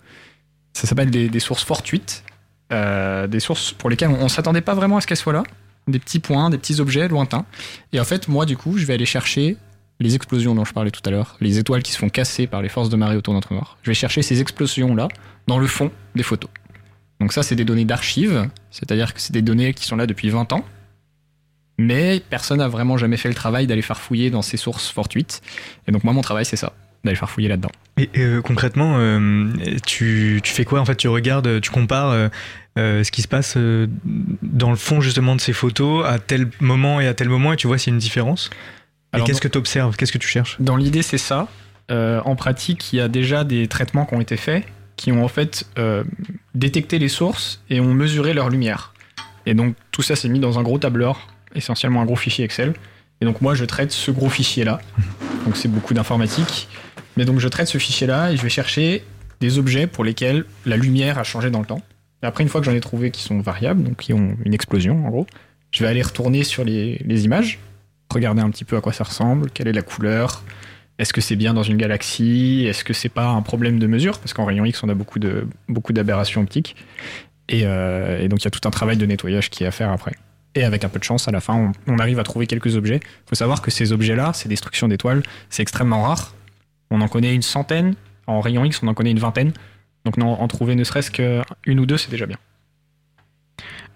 [0.73, 2.23] Ça s'appelle des, des sources fortuites,
[2.71, 5.43] euh, des sources pour lesquelles on, on s'attendait pas vraiment à ce qu'elles soient là,
[5.87, 7.45] des petits points, des petits objets lointains.
[7.93, 9.57] Et en fait, moi du coup, je vais aller chercher
[9.99, 12.61] les explosions dont je parlais tout à l'heure, les étoiles qui se font casser par
[12.61, 13.77] les forces de marée autour d'un trou noir.
[13.83, 15.07] Je vais chercher ces explosions-là
[15.47, 16.49] dans le fond des photos.
[17.19, 20.29] Donc ça, c'est des données d'archives, c'est-à-dire que c'est des données qui sont là depuis
[20.29, 20.65] 20 ans,
[21.77, 25.41] mais personne n'a vraiment jamais fait le travail d'aller farfouiller dans ces sources fortuites.
[25.87, 27.71] Et donc moi, mon travail, c'est ça, d'aller farfouiller là-dedans.
[27.97, 29.49] Et euh, concrètement, euh,
[29.85, 32.29] tu, tu fais quoi en fait Tu regardes, tu compares
[32.77, 36.99] euh, ce qui se passe dans le fond justement de ces photos à tel moment
[37.01, 38.49] et à tel moment et tu vois s'il y a une différence?
[39.17, 40.55] Et qu'est-ce que tu observes Qu'est-ce que tu cherches?
[40.59, 41.47] Dans l'idée, c'est ça.
[41.89, 44.65] En pratique, il y a déjà des traitements qui ont été faits
[44.97, 45.65] qui ont en fait
[46.53, 48.93] détecté les sources et ont mesuré leur lumière.
[49.45, 52.73] Et donc tout ça s'est mis dans un gros tableur, essentiellement un gros fichier Excel.
[53.21, 54.81] Et donc moi, je traite ce gros fichier-là.
[55.45, 56.67] Donc c'est beaucoup d'informatique.
[57.17, 59.03] Mais donc je traite ce fichier-là et je vais chercher
[59.39, 61.81] des objets pour lesquels la lumière a changé dans le temps.
[62.21, 65.05] Après, une fois que j'en ai trouvé qui sont variables, donc qui ont une explosion
[65.05, 65.27] en gros,
[65.71, 67.59] je vais aller retourner sur les, images,
[68.11, 70.43] regarder un petit peu à quoi ça ressemble, quelle est la couleur,
[70.99, 74.19] est-ce que c'est bien dans une galaxie, est-ce que c'est pas un problème de mesure,
[74.19, 76.75] parce qu'en rayon X on a beaucoup d'aberrations optiques,
[77.51, 79.89] euh, et donc il y a tout un travail de nettoyage qui est à faire
[79.89, 80.13] après.
[80.55, 82.99] Et avec un peu de chance, à la fin, on, arrive à trouver quelques objets.
[83.03, 86.35] Il faut savoir que ces objets-là, ces destructions d'étoiles, c'est extrêmement rare.
[86.89, 87.95] On en connaît une centaine.
[88.27, 89.53] En rayon X, on en connaît une vingtaine.
[90.03, 92.37] Donc non, en trouver ne serait-ce qu'une ou deux, c'est déjà bien.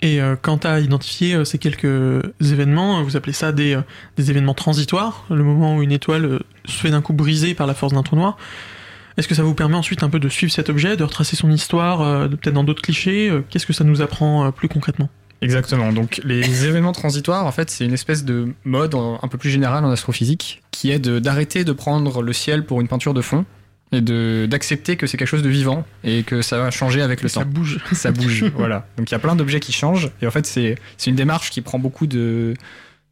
[0.01, 3.79] Et euh, quand tu as identifié euh, ces quelques événements, euh, vous appelez ça des,
[4.17, 7.73] des événements transitoires, le moment où une étoile se fait d'un coup briser par la
[7.73, 8.37] force d'un trou noir.
[9.17, 11.49] Est-ce que ça vous permet ensuite un peu de suivre cet objet, de retracer son
[11.49, 15.09] histoire, peut-être dans d'autres clichés Qu'est-ce que ça nous apprend plus concrètement?
[15.45, 15.93] Exactement.
[15.93, 19.85] Donc les événements transitoires, en fait, c'est une espèce de mode un peu plus général
[19.85, 23.45] en astrophysique qui est d'arrêter de, prendre le ciel pour une peinture de fond
[23.91, 27.29] et d'accepter que c'est quelque chose de vivant et que ça va changer avec le
[27.29, 27.49] Ça temps.
[27.49, 27.79] bouge.
[27.93, 28.45] Ça bouge.
[28.55, 28.87] voilà.
[28.97, 31.51] Donc il y a plein d'objets qui changent et en fait c'est c'est une démarche
[31.51, 32.55] qui prend beaucoup de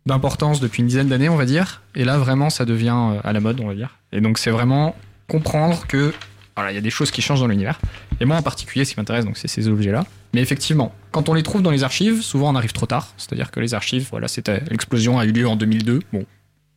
[0.05, 1.83] d'importance depuis une dizaine d'années, on va dire.
[1.93, 3.99] Et là vraiment ça devient euh, à la mode, on va dire.
[4.11, 4.95] Et donc c'est vraiment
[5.27, 6.13] comprendre que
[6.55, 7.79] voilà, il y a des choses qui changent dans l'univers.
[8.19, 10.05] Et moi en particulier, ce qui m'intéresse, donc c'est ces objets-là.
[10.33, 13.13] Mais effectivement, quand on les trouve dans les archives, souvent on arrive trop tard.
[13.17, 15.99] C'est-à-dire que les archives, voilà, c'était l'explosion a eu lieu en 2002.
[16.11, 16.25] Bon,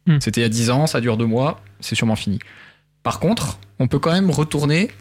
[0.09, 0.19] Hmm.
[0.21, 2.39] c'était il y a 10 ans, ça dure deux mois, c'est sûrement fini.
[3.03, 4.93] Par contre, on peut quand même retourner,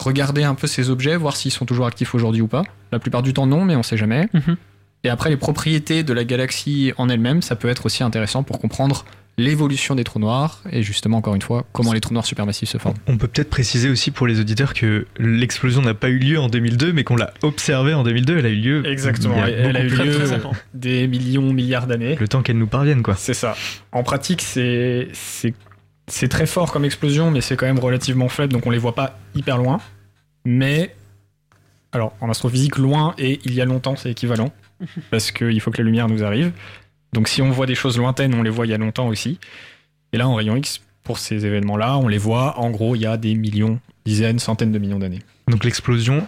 [0.00, 2.64] regarder un peu ces objets, voir s'ils sont toujours actifs aujourd'hui ou pas.
[2.90, 4.28] La plupart du temps non, mais on sait jamais.
[4.32, 4.56] Mhm.
[5.04, 8.58] Et après, les propriétés de la galaxie en elle-même, ça peut être aussi intéressant pour
[8.58, 9.04] comprendre
[9.40, 12.78] l'évolution des trous noirs et justement, encore une fois, comment les trous noirs supermassifs se
[12.78, 12.96] forment.
[13.06, 16.48] On peut peut-être préciser aussi pour les auditeurs que l'explosion n'a pas eu lieu en
[16.48, 18.38] 2002, mais qu'on l'a observée en 2002.
[18.38, 18.86] Elle a eu lieu.
[18.86, 20.18] Exactement, il y a elle a eu lieu
[20.74, 22.16] des millions, milliards d'années.
[22.16, 23.14] Le temps qu'elle nous parvienne, quoi.
[23.16, 23.56] C'est ça.
[23.92, 25.54] En pratique, c'est c'est
[26.06, 28.94] c'est très fort comme explosion, mais c'est quand même relativement faible, donc on les voit
[28.94, 29.80] pas hyper loin.
[30.44, 30.94] Mais
[31.92, 34.52] alors en astrophysique, loin et il y a longtemps, c'est équivalent
[35.10, 36.52] parce qu'il faut que la lumière nous arrive.
[37.12, 39.38] Donc si on voit des choses lointaines, on les voit il y a longtemps aussi.
[40.12, 43.06] Et là, en rayon X, pour ces événements-là, on les voit, en gros, il y
[43.06, 45.20] a des millions, dizaines, centaines de millions d'années.
[45.48, 46.24] Donc l'explosion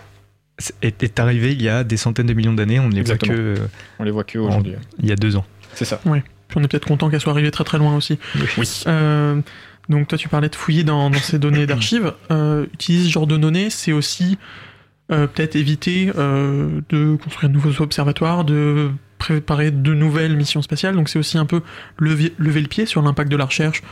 [0.82, 3.34] est, est arrivée il y a des centaines de millions d'années, on ne les Exactement.
[3.34, 3.60] voit que
[3.98, 4.74] On les voit que en- aujourd'hui.
[5.00, 5.44] il y a deux ans.
[5.74, 6.00] C'est ça.
[6.04, 6.18] Oui.
[6.48, 8.18] Puis on est peut-être content qu'elle soit arrivée très très loin aussi.
[8.58, 8.68] Oui.
[8.86, 9.40] Euh,
[9.88, 12.12] donc toi tu parlais de fouiller dans, dans ces données d'archives.
[12.30, 14.38] Euh, utiliser ce genre de données, c'est aussi
[15.10, 18.90] euh, peut-être éviter euh, de construire de nouveaux observatoires, de
[19.22, 20.96] préparer de nouvelles missions spatiales.
[20.96, 21.62] Donc c'est aussi un peu
[21.98, 23.82] lever, lever le pied sur l'impact de la recherche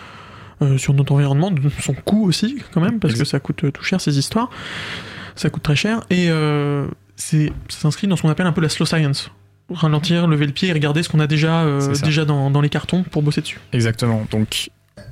[0.62, 1.50] euh, sur notre environnement,
[1.80, 4.50] son coût aussi quand même, parce que ça coûte euh, tout cher ces histoires.
[5.36, 8.60] Ça coûte très cher et euh, c'est ça s'inscrit dans ce qu'on appelle un peu
[8.60, 9.30] la slow science.
[9.72, 12.68] Ralentir, lever le pied et regarder ce qu'on a déjà, euh, déjà dans, dans les
[12.68, 13.60] cartons pour bosser dessus.
[13.72, 14.26] Exactement.
[14.32, 14.68] Donc,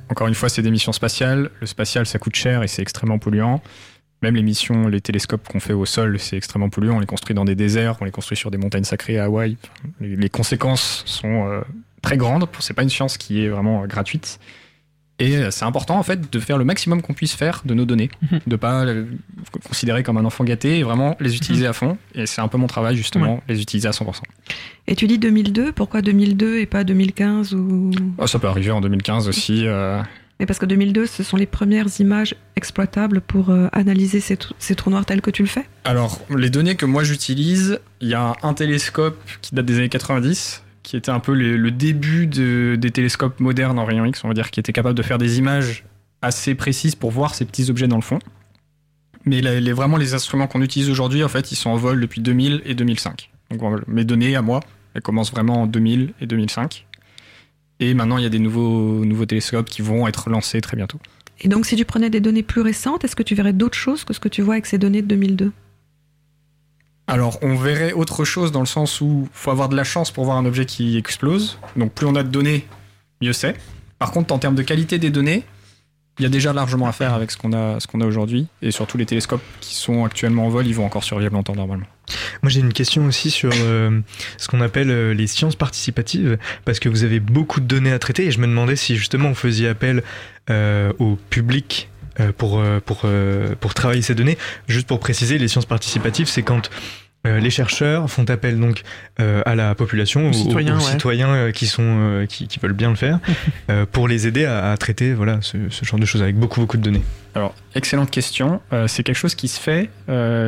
[0.09, 1.49] encore une fois, c'est des missions spatiales.
[1.61, 3.61] Le spatial, ça coûte cher et c'est extrêmement polluant.
[4.21, 6.97] Même les missions, les télescopes qu'on fait au sol, c'est extrêmement polluant.
[6.97, 9.55] On les construit dans des déserts, on les construit sur des montagnes sacrées à Hawaï.
[10.01, 11.61] Les, les conséquences sont euh,
[12.01, 12.47] très grandes.
[12.59, 14.39] C'est pas une science qui est vraiment euh, gratuite.
[15.21, 17.83] Et euh, c'est important en fait de faire le maximum qu'on puisse faire de nos
[17.83, 18.09] données,
[18.47, 19.05] de pas euh,
[19.67, 21.97] considérer comme un enfant gâté et vraiment les utiliser à fond.
[22.15, 24.21] Et c'est un peu mon travail justement, les utiliser à 100%.
[24.87, 27.91] Et tu dis 2002, pourquoi 2002 et pas 2015 ou...
[28.17, 29.65] Oh, ça peut arriver en 2015 aussi.
[29.67, 30.01] euh,
[30.39, 34.53] Mais parce que 2002, ce sont les premières images exploitables pour euh, analyser ces, trou-
[34.57, 38.07] ces trous noirs tels que tu le fais Alors, les données que moi j'utilise, il
[38.07, 42.25] y a un télescope qui date des années 90, qui était un peu le, début
[42.25, 45.17] de- des télescopes modernes en rayon X, on va dire, qui était capable de faire
[45.17, 45.83] des images
[46.21, 48.19] assez précises pour voir ces petits objets dans le fond.
[49.25, 49.41] Mais
[49.73, 52.75] vraiment, les instruments qu'on utilise aujourd'hui, en fait, ils sont en vol depuis 2000 et
[52.75, 53.29] 2005.
[53.51, 54.61] Donc, mes données à moi,
[54.93, 56.85] elles commencent vraiment en 2000 et 2005.
[57.79, 60.99] Et maintenant, il y a des nouveaux, nouveaux télescopes qui vont être lancés très bientôt.
[61.41, 64.03] Et donc, si tu prenais des données plus récentes, est-ce que tu verrais d'autres choses
[64.03, 65.51] que ce que tu vois avec ces données de 2002
[67.07, 70.25] Alors, on verrait autre chose dans le sens où faut avoir de la chance pour
[70.25, 71.57] voir un objet qui explose.
[71.77, 72.67] Donc, plus on a de données,
[73.21, 73.55] mieux c'est.
[73.97, 75.45] Par contre, en termes de qualité des données,
[76.19, 78.47] il y a déjà largement à faire avec ce qu'on a, ce qu'on a aujourd'hui.
[78.61, 81.85] Et surtout, les télescopes qui sont actuellement en vol, ils vont encore survivre longtemps normalement.
[82.41, 83.99] Moi j'ai une question aussi sur euh,
[84.37, 87.99] ce qu'on appelle euh, les sciences participatives, parce que vous avez beaucoup de données à
[87.99, 90.03] traiter et je me demandais si justement vous faisiez appel
[90.49, 91.89] euh, au public
[92.37, 93.05] pour, pour,
[93.61, 94.37] pour travailler ces données.
[94.67, 96.69] Juste pour préciser, les sciences participatives, c'est quand
[97.29, 98.81] euh, les chercheurs font appel donc
[99.19, 100.91] euh, à la population, aux, citoyens, aux ouais.
[100.91, 103.19] citoyens euh, qui sont qui, qui veulent bien le faire,
[103.91, 106.77] pour les aider à, à traiter voilà ce, ce genre de choses avec beaucoup beaucoup
[106.77, 107.03] de données.
[107.35, 108.59] Alors, excellente question.
[108.87, 109.89] C'est quelque chose qui se fait,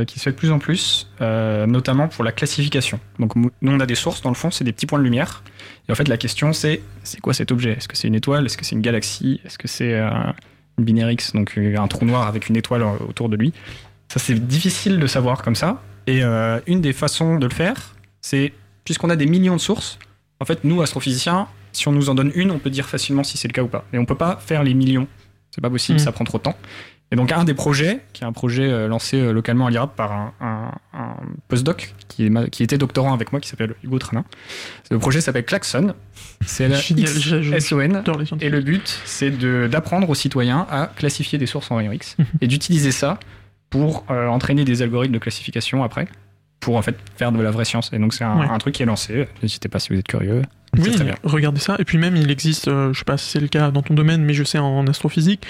[0.08, 3.00] qui se fait de plus en plus, notamment pour la classification.
[3.20, 5.44] Donc, nous, on a des sources dans le fond, c'est des petits points de lumière.
[5.88, 7.74] Et en fait, la question, c'est c'est quoi cet objet?
[7.74, 8.48] Est-ce que c'est une étoile?
[8.48, 9.40] Est-ce que c'est une galaxie?
[9.46, 13.38] Est-ce que c'est une binaire X, donc un trou noir avec une étoile autour de
[13.38, 13.54] lui
[14.12, 15.82] Ça, c'est difficile de savoir comme ça.
[16.08, 18.54] Et euh, une des façons de le faire, c'est
[18.86, 20.00] puisqu'on a des millions de sources.
[20.40, 23.38] En fait, nous, astrophysiciens, si on nous en donne une, on peut dire facilement si
[23.38, 23.86] c'est le cas ou pas.
[23.94, 25.08] Mais on peut pas faire les millions.
[25.52, 26.04] C'est pas possible, Mm.
[26.04, 26.58] ça prend trop de temps.
[27.14, 29.98] Et donc un des projets, qui est un projet euh, lancé euh, localement à l'IRAP
[29.98, 31.16] par un, un- un
[31.50, 34.24] postdoc qui, est ma- qui était doctorant avec moi, qui s'appelle Hugo Tranin.
[34.90, 35.94] Le projet s'appelle Klaxon.
[36.46, 36.78] C'est la
[37.58, 38.02] S-O-N.
[38.42, 39.30] Et le but, c'est
[39.70, 43.20] d'apprendre aux citoyens à classifier des sources en rayon X et d'utiliser ça
[43.72, 46.08] pour euh, entraîner des algorithmes de classification après,
[46.60, 47.90] pour en fait faire de la vraie science.
[47.94, 48.48] Et donc c'est un, Ouais.
[48.48, 49.28] un truc qui est lancé.
[49.42, 50.44] N'hésitez pas si vous êtes curieux.
[50.78, 51.16] Oui, très bien.
[51.26, 51.76] regardez ça.
[51.80, 53.94] Et puis même, il existe, euh, je sais pas si c'est le cas dans ton
[53.94, 55.42] domaine, mais je sais en astrophysique,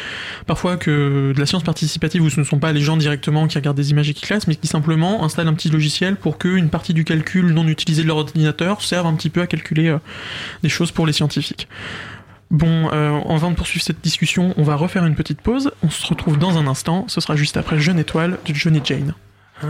[0.48, 3.56] parfois que de la science participative où ce ne sont pas les gens directement qui
[3.60, 6.70] regardent des images et qui classent, mais qui simplement installent un petit logiciel pour qu'une
[6.70, 10.00] partie du calcul non utilisé de leur ordinateur serve un petit peu à calculer euh,
[10.64, 11.68] des choses pour les scientifiques.
[12.52, 15.72] Bon, euh, avant de poursuivre cette discussion, on va refaire une petite pause.
[15.84, 17.06] On se retrouve dans un instant.
[17.08, 19.14] Ce sera juste après Jeune Étoile de Johnny Jane.
[19.62, 19.68] Je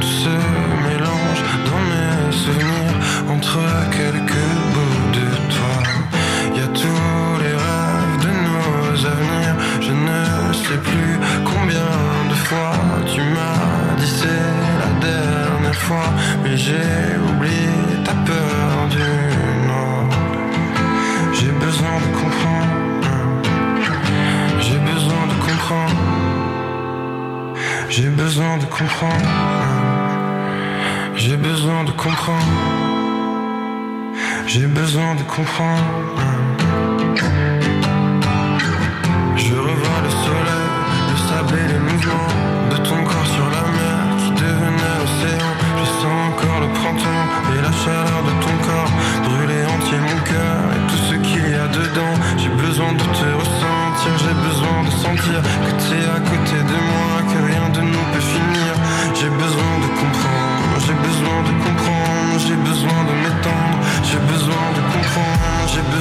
[0.00, 0.36] tout ce
[0.88, 2.96] mélange dans mes souvenirs
[3.30, 5.76] entre quelques bouts de toi.
[6.56, 9.56] Y a tous les rêves de nos avenirs.
[9.80, 11.90] Je ne sais plus combien
[12.30, 12.72] de fois
[13.12, 16.08] tu m'as dit c'est la dernière fois,
[16.42, 17.05] mais j'ai
[31.16, 32.44] J'ai besoin de comprendre.
[34.46, 35.82] J'ai besoin de comprendre.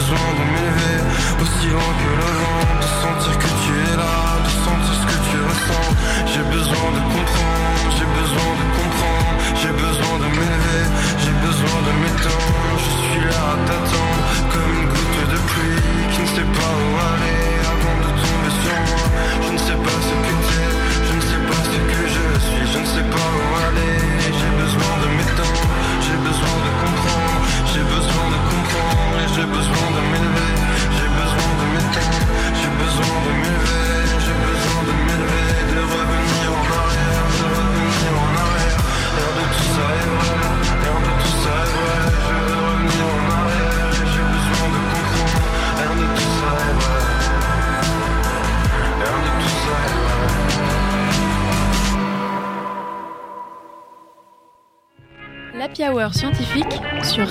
[0.06, 0.98] Besoin de m'élever
[1.42, 4.35] aussi loin que le vent, de sentir que tu es là,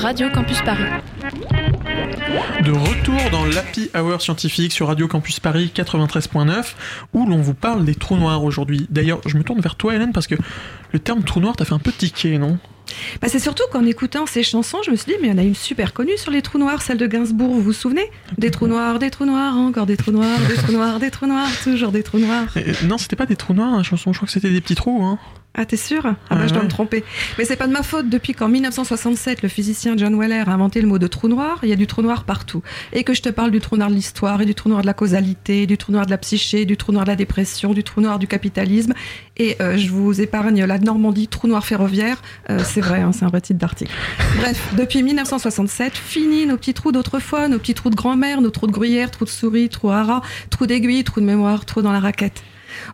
[0.05, 0.85] Radio Campus Paris.
[2.63, 6.75] De retour dans l'Happy Hour scientifique sur Radio Campus Paris 93.9
[7.15, 8.87] où l'on vous parle des trous noirs aujourd'hui.
[8.91, 10.35] D'ailleurs, je me tourne vers toi Hélène parce que
[10.93, 12.59] le terme trou noir t'a fait un peu tiquer, non?
[13.23, 15.39] Bah, c'est surtout qu'en écoutant ces chansons, je me suis dit, mais il y en
[15.39, 18.11] a une super connue sur les trous noirs, celle de Gainsbourg, vous vous souvenez?
[18.37, 21.27] Des trous noirs, des trous noirs, encore des trous noirs, des trous noirs, des trous
[21.27, 22.49] noirs, toujours des trous noirs.
[22.59, 24.75] Euh, Non, c'était pas des trous noirs la chanson, je crois que c'était des petits
[24.75, 25.03] trous.
[25.03, 25.19] Hein.
[25.57, 26.05] Ah, t'es sûr?
[26.05, 27.05] Ah bah Ouais, je dois me tromper.
[27.39, 28.09] Mais c'est pas de ma faute.
[28.09, 31.69] Depuis qu'en 1967, le physicien John Weller a inventé le mot de trou noir, il
[31.69, 32.63] y a du trou noir partout.
[32.93, 34.87] Et que je te parle du trou noir de l'histoire, et du trou noir de
[34.87, 37.85] la causalité, du trou noir de la psyché, du trou noir de la dépression, du
[37.85, 38.95] trou noir du capitalisme.
[39.37, 42.21] Et euh, je vous épargne la Normandie, trou noir ferroviaire.
[42.51, 43.93] Euh, c'est vrai, hein, c'est un vrai titre d'article.
[44.39, 48.67] Bref, depuis 1967, fini nos petits trous d'autrefois, nos petits trous de grand-mère, nos trous
[48.67, 51.93] de gruyère, trous de souris, trous à rat, trous d'aiguille, trous de mémoire, trous dans
[51.93, 52.43] la raquette.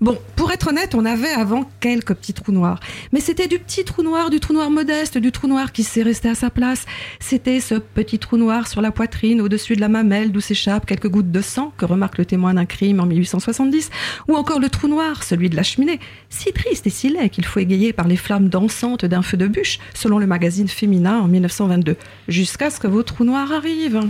[0.01, 2.81] Bon, pour être honnête, on avait avant quelques petits trous noirs.
[3.12, 6.03] Mais c'était du petit trou noir, du trou noir modeste, du trou noir qui s'est
[6.03, 6.87] resté à sa place.
[7.18, 11.09] C'était ce petit trou noir sur la poitrine, au-dessus de la mamelle, d'où s'échappent quelques
[11.09, 13.91] gouttes de sang, que remarque le témoin d'un crime en 1870.
[14.28, 17.45] Ou encore le trou noir, celui de la cheminée, si triste et si laid qu'il
[17.45, 21.28] faut égayer par les flammes dansantes d'un feu de bûche, selon le magazine Féminin en
[21.28, 21.97] 1922.
[22.28, 24.01] Jusqu'à ce que vos trous noirs arrivent.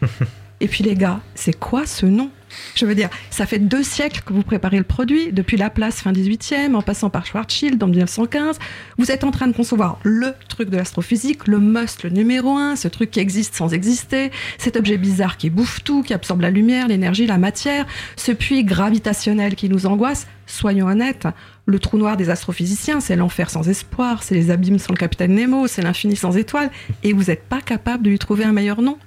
[0.60, 2.30] Et puis les gars, c'est quoi ce nom?
[2.74, 6.12] Je veux dire, ça fait deux siècles que vous préparez le produit, depuis Laplace fin
[6.12, 8.58] 18e, en passant par Schwarzschild en 1915.
[8.98, 12.76] Vous êtes en train de concevoir le truc de l'astrophysique, le must, le numéro un,
[12.76, 16.50] ce truc qui existe sans exister, cet objet bizarre qui bouffe tout, qui absorbe la
[16.50, 17.86] lumière, l'énergie, la matière,
[18.16, 20.26] ce puits gravitationnel qui nous angoisse.
[20.46, 21.28] Soyons honnêtes,
[21.66, 25.34] le trou noir des astrophysiciens, c'est l'enfer sans espoir, c'est les abîmes sans le capitaine
[25.34, 26.70] Nemo, c'est l'infini sans étoiles,
[27.04, 28.98] et vous n'êtes pas capable de lui trouver un meilleur nom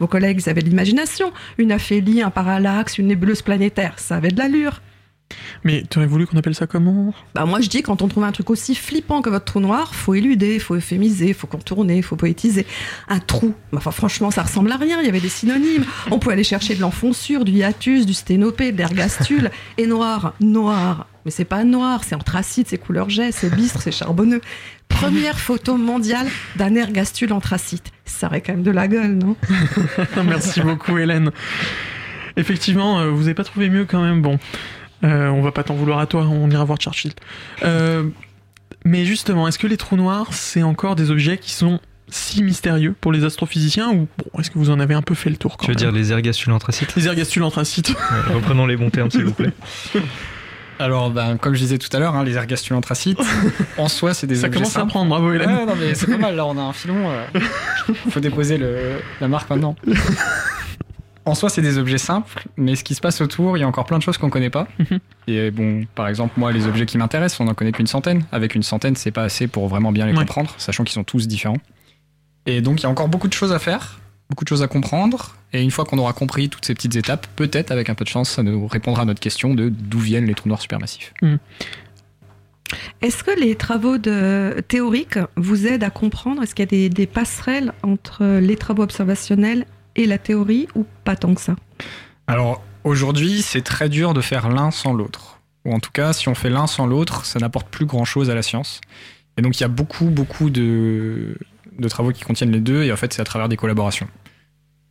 [0.00, 1.32] vos collègues ils avaient de l'imagination.
[1.58, 4.80] Une aphélie, un parallaxe, une nébuleuse planétaire, ça avait de l'allure.
[5.64, 8.24] Mais tu aurais voulu qu'on appelle ça comment Bah moi je dis quand on trouve
[8.24, 12.16] un truc aussi flippant que votre trou noir, faut éluder, faut euphémiser, faut contourner, faut
[12.16, 12.66] poétiser.
[13.08, 15.84] Un trou, bah, enfin franchement ça ressemble à rien, il y avait des synonymes.
[16.10, 19.50] On peut aller chercher de l'enfoncure, du hiatus, du sténopé, de l'ergastule.
[19.78, 21.06] Et noir, noir.
[21.24, 24.40] Mais c'est pas noir, c'est anthracite, c'est couleur jet, c'est bistre, c'est charbonneux.
[24.88, 26.26] Première photo mondiale
[26.56, 27.91] d'un ergastule anthracite.
[28.04, 29.36] Ça aurait quand même de la gueule, non
[30.24, 31.30] Merci beaucoup Hélène.
[32.36, 34.22] Effectivement, euh, vous avez pas trouvé mieux quand même.
[34.22, 34.38] Bon,
[35.04, 37.12] euh, on va pas t'en vouloir à toi, on ira voir Churchill.
[37.62, 38.04] Euh,
[38.84, 42.94] mais justement, est-ce que les trous noirs, c'est encore des objets qui sont si mystérieux
[43.00, 45.56] pour les astrophysiciens ou bon, est-ce que vous en avez un peu fait le tour
[45.56, 47.90] quand Tu veux même dire les ergastules anthracites Les ergastules anthracites.
[47.90, 49.52] Ouais, Reprenons les bons termes, s'il vous plaît.
[50.82, 53.20] Alors, ben, comme je disais tout à l'heure, hein, les ergastules anthracites,
[53.78, 55.48] en soi, c'est des Ça objets commence à prendre, bravo Hélène.
[55.50, 57.08] Ouais, non, mais c'est pas mal, là, on a un filon.
[57.08, 57.40] euh,
[58.10, 59.76] faut déposer le, la marque maintenant.
[61.24, 63.68] En soi, c'est des objets simples, mais ce qui se passe autour, il y a
[63.68, 64.66] encore plein de choses qu'on connaît pas.
[64.80, 64.98] Mhm.
[65.28, 68.24] Et bon, par exemple, moi, les objets qui m'intéressent, on n'en connaît qu'une centaine.
[68.32, 70.18] Avec une centaine, c'est pas assez pour vraiment bien les Ouais.
[70.18, 71.58] comprendre, sachant qu'ils sont tous différents.
[72.46, 74.00] Et donc, il y a encore beaucoup de choses à faire,
[74.32, 75.36] beaucoup de choses à comprendre.
[75.52, 78.08] Et une fois qu'on aura compris toutes ces petites étapes, peut-être, avec un peu de
[78.08, 81.12] chance, ça nous répondra à notre question de d'où viennent les trous noirs supermassifs.
[83.02, 84.64] Est-ce que les travaux de...
[84.66, 86.42] théoriques vous aident à comprendre?
[86.42, 89.66] Est-ce qu'il y a des, des passerelles entre les travaux observationnels
[89.96, 91.54] et la théorie ou pas tant que ça?
[92.26, 95.40] Alors aujourd'hui, c'est très dur de faire l'un sans l'autre.
[95.66, 98.34] Ou en tout cas, si on fait l'un sans l'autre, ça n'apporte plus grand-chose à
[98.34, 98.80] la science.
[99.36, 101.36] Et donc il y a beaucoup, beaucoup de,
[101.78, 104.08] de travaux qui contiennent les deux, et en fait c'est à travers des collaborations.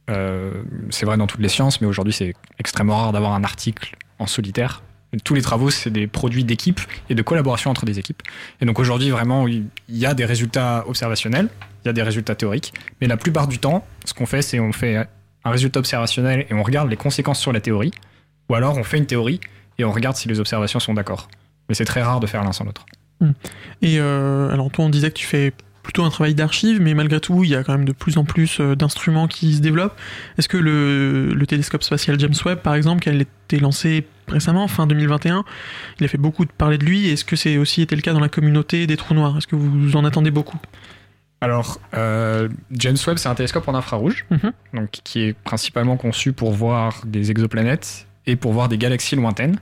[0.10, 3.96] Euh, c'est vrai dans toutes les sciences, mais aujourd'hui c'est extrêmement rare d'avoir un article
[4.20, 4.84] en solitaire.
[5.26, 6.80] Tous les travaux, c'est des produits d'équipe
[7.10, 8.22] et de collaboration entre des équipes.
[8.62, 11.50] Et donc aujourd'hui, vraiment, il y a des résultats observationnels,
[11.84, 14.62] il y a des résultats théoriques, mais la plupart du temps, ce qu'on fait, c'est
[14.62, 15.06] on fait
[15.44, 17.92] un résultat observationnel et on regarde les conséquences sur la théorie,
[18.50, 19.42] ou alors on fait une théorie
[19.78, 21.28] et on regarde si les observations sont d'accord.
[21.68, 22.86] Mais c'est très rare de faire l'un sans l'autre.
[23.82, 25.54] Et euh, alors toi, on disait que tu fais
[25.84, 28.24] plutôt un travail d'archive, mais malgré tout, il y a quand même de plus en
[28.24, 29.98] plus euh, d'instruments qui se développent.
[30.38, 34.68] Est-ce que le, le télescope spatial James Webb, par exemple, qui a été lancé récemment,
[34.68, 35.44] fin 2021,
[36.00, 37.10] il a fait beaucoup de parler de lui.
[37.10, 39.38] Est-ce que c'est aussi été le cas dans la communauté des trous noirs?
[39.38, 40.60] Est-ce que vous en attendez beaucoup?
[41.44, 44.52] Alors, euh, James Webb, c'est un télescope en infrarouge, Mhm.
[44.76, 49.60] donc qui est principalement conçu pour voir des exoplanètes et pour voir des galaxies lointaines,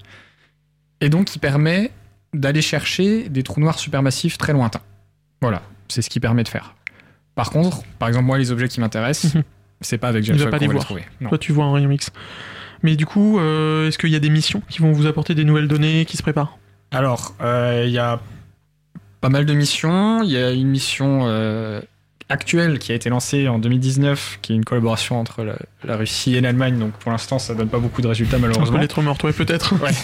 [0.99, 1.91] et donc qui permet
[2.33, 4.81] d'aller chercher des trous noirs supermassifs très lointains.
[5.41, 6.75] Voilà, c'est ce qui permet de faire.
[7.35, 9.33] Par contre, par exemple, moi, les objets qui m'intéressent,
[9.81, 10.83] c'est pas avec James qu'on les va les voir.
[10.83, 11.03] trouver.
[11.21, 11.29] Non.
[11.29, 12.11] Toi, tu vois un rayon X.
[12.83, 15.43] Mais du coup, euh, est-ce qu'il y a des missions qui vont vous apporter des
[15.43, 16.57] nouvelles données qui se préparent?
[16.91, 18.19] Alors, euh, il y a
[19.21, 20.23] pas mal de missions.
[20.23, 21.81] Il y a une mission euh,
[22.29, 26.35] actuelle qui a été lancée en 2019, qui est une collaboration entre la, la Russie
[26.35, 26.79] et l'Allemagne.
[26.79, 28.75] Donc pour l'instant, ça donne pas beaucoup de résultats On malheureusement.
[28.77, 29.91] peut l'être mort, toi, peut-être Ouais.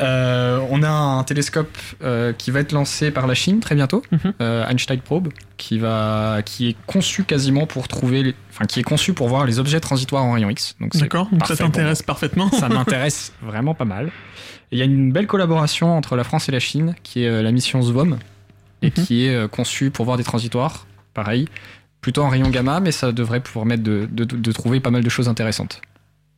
[0.00, 4.02] Euh, on a un télescope euh, qui va être lancé par la Chine très bientôt,
[4.12, 4.32] Mhm.
[4.40, 8.84] euh, Einstein Probe, qui va, qui est conçu quasiment pour trouver, les- enfin qui est
[8.84, 10.76] conçu pour voir les objets transitoires en rayon X.
[10.94, 12.50] D'accord, donc ça t'intéresse parfaitement.
[12.50, 14.10] Ça m'intéresse vraiment pas mal.
[14.70, 17.52] Il y a une belle collaboration entre la France et la Chine, qui est la
[17.52, 18.18] mission SVOM,
[18.82, 19.04] et Mhm.
[19.04, 21.48] qui est conçue pour voir des transitoires, pareil,
[22.00, 25.02] plutôt en rayon gamma, mais ça devrait pouvoir permettre de, de- de trouver pas mal
[25.02, 25.80] de choses intéressantes.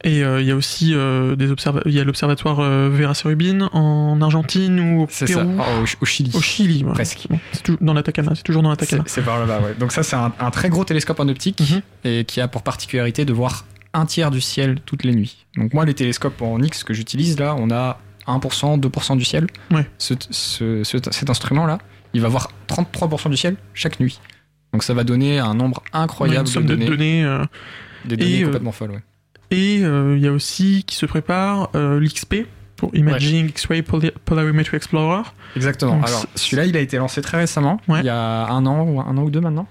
[0.02, 1.46] Et euh, il y a aussi euh, des
[1.86, 5.26] il y a l'observatoire euh, Vera Rubin en Argentine ou au Pérou.
[5.26, 6.30] ça, Oh, au, au Chili.
[6.34, 6.92] Au Chili, ouais.
[6.92, 7.26] Presque.
[7.28, 9.02] Bon, c'est toujours dans l'Atacama, c'est toujours dans l'Atacama.
[9.06, 9.74] C'est par là-bas, ouais.
[9.78, 11.82] Donc ça, c'est un, un très gros télescope en optique Mhm.
[12.04, 15.44] et qui a pour particularité de voir un tiers du ciel toutes les nuits.
[15.56, 19.48] Donc moi, les télescopes en X que j'utilise là, on a 1%, 2% du ciel.
[19.70, 19.86] Ouais.
[19.98, 21.78] Ce- ce- ce- cet instrument-là,
[22.14, 24.18] il va voir 33% du ciel chaque nuit.
[24.72, 26.88] Donc ça va donner un nombre incroyable une somme de de données.
[26.88, 27.24] données.
[27.24, 27.44] euh,
[28.04, 29.02] Des données et, euh, complètement folles, ouais.
[29.50, 32.46] Et euh, il y a aussi qui se prépare euh, l'XP
[32.76, 35.22] pour Imaging X-Ray Poly- Polarimetry Explorer.
[35.56, 35.96] Exactement.
[35.96, 38.00] Donc, Alors, celui-là, il a été lancé très récemment, Ouais.
[38.00, 39.66] il y a un an ou un an ou deux maintenant.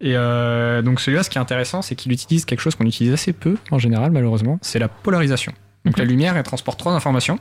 [0.00, 3.12] Et euh, donc celui-là, ce qui est intéressant, c'est qu'il utilise quelque chose qu'on utilise
[3.12, 5.52] assez peu en général, malheureusement, c'est la polarisation.
[5.84, 7.38] Donc la lumière, elle transporte trois informations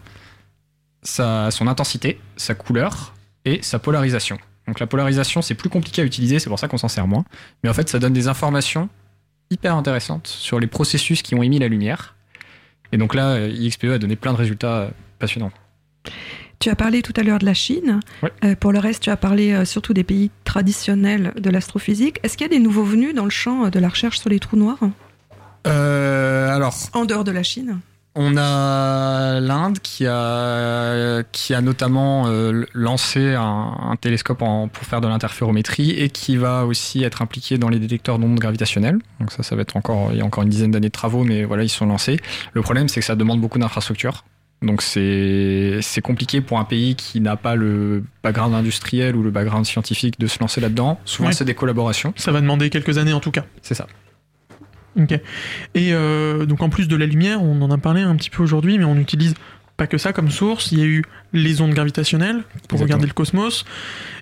[1.01, 3.13] sa, son intensité, sa couleur
[3.45, 4.37] et sa polarisation.
[4.67, 7.25] Donc la polarisation, c'est plus compliqué à utiliser, c'est pour ça qu'on s'en sert moins.
[7.63, 8.87] Mais en fait, ça donne des informations
[9.49, 12.15] hyper intéressantes sur les processus qui ont émis la lumière.
[12.91, 14.89] Et donc là, euh, IXPE a donné plein de résultats euh,
[15.19, 15.51] passionnants.
[16.59, 17.99] Tu as parlé tout à l'heure de la Chine.
[18.21, 18.31] Ouais.
[18.45, 22.19] Euh, pour le reste, tu as parlé euh, surtout des pays traditionnels de l'astrophysique.
[22.23, 24.39] Est-ce qu'il y a des nouveaux venus dans le champ de la recherche sur les
[24.39, 24.79] trous noirs?
[25.67, 27.79] Euh, alors, En dehors de la Chine?
[28.15, 33.41] On a l'Inde qui a, qui a notamment euh, lancé un,
[33.89, 37.79] un télescope en- pour faire de l'interférométrie et qui va aussi être impliqué dans les
[37.79, 38.99] détecteurs d'ondes gravitationnelles.
[39.19, 41.23] Donc ça, ça va être encore, il y a encore une dizaine d'années de travaux,
[41.23, 42.19] mais voilà, ils sont lancés.
[42.53, 44.23] Le problème, c'est que ça demande beaucoup d'infrastructures.
[44.61, 49.65] Donc c'est compliqué pour un pays qui n'a pas le background industriel ou le background
[49.65, 50.99] scientifique de se lancer là-dedans.
[51.03, 51.33] Souvent, Ouais.
[51.33, 52.13] c'est des collaborations.
[52.15, 53.43] Ça va demander quelques années en tout cas.
[53.63, 53.87] C'est ça.
[54.99, 55.11] Ok.
[55.11, 58.43] Et euh, donc en plus de la lumière, on en a parlé un petit peu
[58.43, 59.33] aujourd'hui, mais on utilise
[59.75, 60.71] pas que ça comme source.
[60.71, 62.83] Il y a eu les ondes gravitationnelles pour Exactement.
[62.83, 63.65] regarder le cosmos,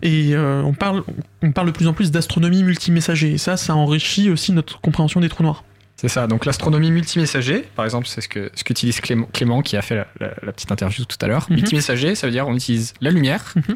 [0.02, 1.04] et euh, on parle,
[1.42, 3.32] on parle de plus en plus d'astronomie multimessager.
[3.34, 5.64] Et ça, ça enrichit aussi notre compréhension des trous noirs.
[5.98, 9.78] C'est ça, donc l'astronomie multimessager, par exemple, c'est ce que ce qu'utilise Clément, Clément qui
[9.78, 11.46] a fait la, la- la petite interview tout à l'heure.
[11.50, 11.58] Mhm.
[11.58, 13.76] Multimessager, ça veut dire on utilise la lumière, Mhm.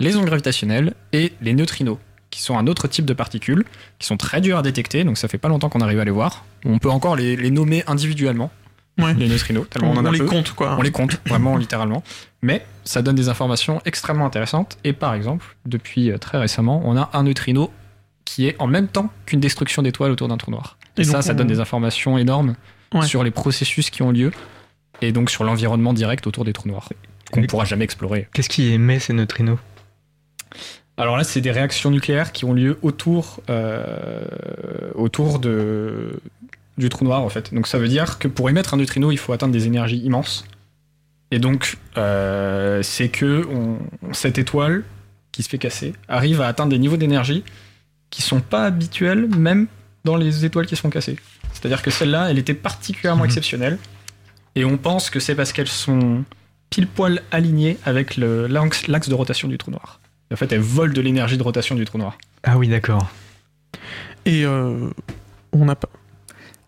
[0.00, 1.98] les ondes gravitationnelles et les neutrinos,
[2.34, 3.64] qui sont un autre type de particules,
[4.00, 6.10] qui sont très durs à détecter, donc ça fait pas longtemps qu'on arrive à les
[6.10, 6.44] voir.
[6.64, 8.50] On peut encore les, les nommer individuellement,
[8.98, 9.14] Ouais.
[9.14, 10.26] les neutrinos, tellement on, On, en a on les peu.
[10.26, 10.76] compte quoi.
[10.78, 12.02] On les compte, vraiment, littéralement.
[12.42, 14.78] Mais ça donne des informations extrêmement intéressantes.
[14.84, 17.72] Et par exemple, depuis euh, très récemment, on a un neutrino
[18.24, 20.76] qui est en même temps qu'une destruction d'étoiles autour d'un trou noir.
[20.96, 22.54] Et, Et ça, ça on- donne des informations énormes
[22.94, 23.06] Ouais.
[23.06, 24.30] sur les processus qui ont lieu
[25.02, 26.88] et donc sur l'environnement direct autour des trous noirs
[27.32, 28.28] qu'on ne pourra jamais explorer.
[28.32, 29.58] Qu'est-ce qui émet ces neutrinos?
[30.96, 34.24] Alors là, c'est des réactions nucléaires qui ont lieu autour, euh,
[34.94, 36.20] autour de,
[36.78, 37.52] du trou noir en fait.
[37.52, 40.44] Donc ça veut dire que pour émettre un neutrino, il faut atteindre des énergies immenses.
[41.32, 43.78] Et donc, euh, c'est que on-
[44.12, 44.84] cette étoile
[45.32, 47.42] qui se fait casser arrive à atteindre des niveaux d'énergie
[48.10, 49.66] qui sont pas habituels même
[50.04, 51.16] dans les étoiles qui se font casser.
[51.52, 53.30] C'est-à-dire que celle-là, elle était particulièrement Mhm.
[53.30, 53.78] exceptionnelle.
[54.54, 56.22] Et on pense que c'est parce qu'elles sont
[56.70, 60.00] pile poil alignée avec l'axe de rotation du trou noir.
[60.34, 62.18] En fait, elle vole de l'énergie de rotation du trou noir.
[62.42, 63.08] Ah oui, d'accord.
[64.26, 64.90] Et euh,
[65.52, 65.88] on n'a pas.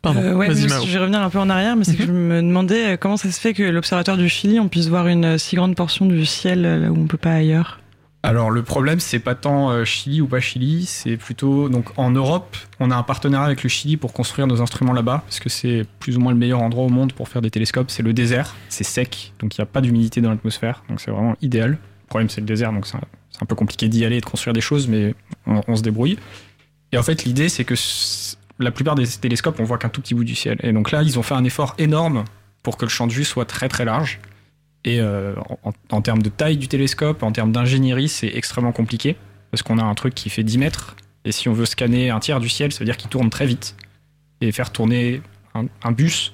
[0.03, 2.13] Pardon, Euh, ouais, vas-y je vais revenir un peu en arrière, mais c'est que je
[2.13, 5.37] me demandais euh, comment ça se fait que l'observatoire du Chili, on puisse voir une
[5.37, 7.81] si grande portion du ciel là où on peut pas ailleurs?
[8.23, 12.57] Alors le problème, c'est pas tant Chili ou pas Chili, c'est plutôt donc en Europe,
[12.79, 15.85] on a un partenariat avec le Chili pour construire nos instruments là-bas, parce que c'est
[15.99, 17.91] plus ou moins le meilleur endroit au monde pour faire des télescopes.
[17.91, 21.11] C'est le désert, c'est sec, donc il n'y a pas d'humidité dans l'atmosphère, donc c'est
[21.11, 21.71] vraiment idéal.
[21.73, 23.01] Le problème, c'est le désert, donc c'est un,
[23.37, 25.15] c'est un peu compliqué d'y aller et de construire des choses, mais
[25.47, 26.19] on, se débrouille.
[26.93, 27.75] Et en fait, l'idée, c'est que
[28.59, 30.59] la plupart des télescopes, on voit qu'un tout petit bout du ciel.
[30.63, 32.25] Et donc là, ils ont fait un effort énorme
[32.63, 34.21] pour que le champ de vue soit très très large.
[34.85, 35.35] Et euh,
[35.91, 39.17] en, termes de taille du télescope, en termes d'ingénierie, c'est extrêmement compliqué.
[39.51, 40.97] Parce qu'on a un truc qui fait 10 mètres.
[41.27, 43.47] Et si on veut scanner un tiers du ciel, ça veut dire qu'il tourne très
[43.47, 43.77] vite.
[44.41, 45.21] Et faire tourner
[45.55, 46.33] un bus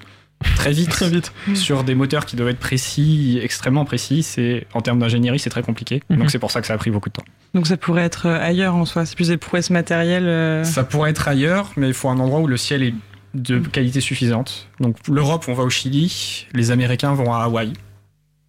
[0.55, 1.31] très vite, Très vite.
[1.55, 5.63] sur des moteurs qui doivent être précis, extrêmement précis, c'est en termes d'ingénierie, c'est très
[5.63, 6.01] compliqué.
[6.09, 6.17] Mhm.
[6.19, 7.25] Donc c'est pour ça que ça a pris beaucoup de temps.
[7.53, 10.27] Donc ça pourrait être euh, ailleurs en soi, c'est plus des prouesses matérielles.
[10.27, 12.93] euh, Ça pourrait être ailleurs, mais il faut un endroit où le ciel est
[13.33, 14.69] de qualité suffisante.
[14.79, 17.73] Donc l'Europe, on va au Chili, les Américains vont à Hawaï.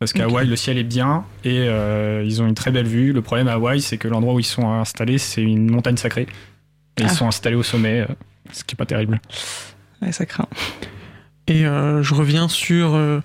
[0.00, 0.24] Parce qu'à.
[0.24, 3.12] Hawaï, le ciel est bien et euh, ils ont une très belle vue.
[3.12, 6.26] Le problème à Hawaï, c'est que l'endroit où ils sont installés, c'est une montagne sacrée.
[6.98, 7.08] Et ils Ah.
[7.08, 8.06] sont installés au sommet,
[8.52, 9.20] ce qui est pas terrible.
[10.02, 10.46] Ouais, ça craint.
[11.46, 13.20] Et euh, je reviens sur euh,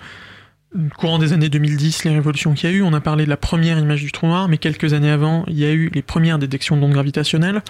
[0.73, 2.81] le courant des années 2010, les révolutions qu'il y a eu.
[2.81, 5.57] On a parlé de la première image du trou noir, mais quelques années avant, il
[5.57, 7.61] y a eu les premières détections d'ondes gravitationnelles.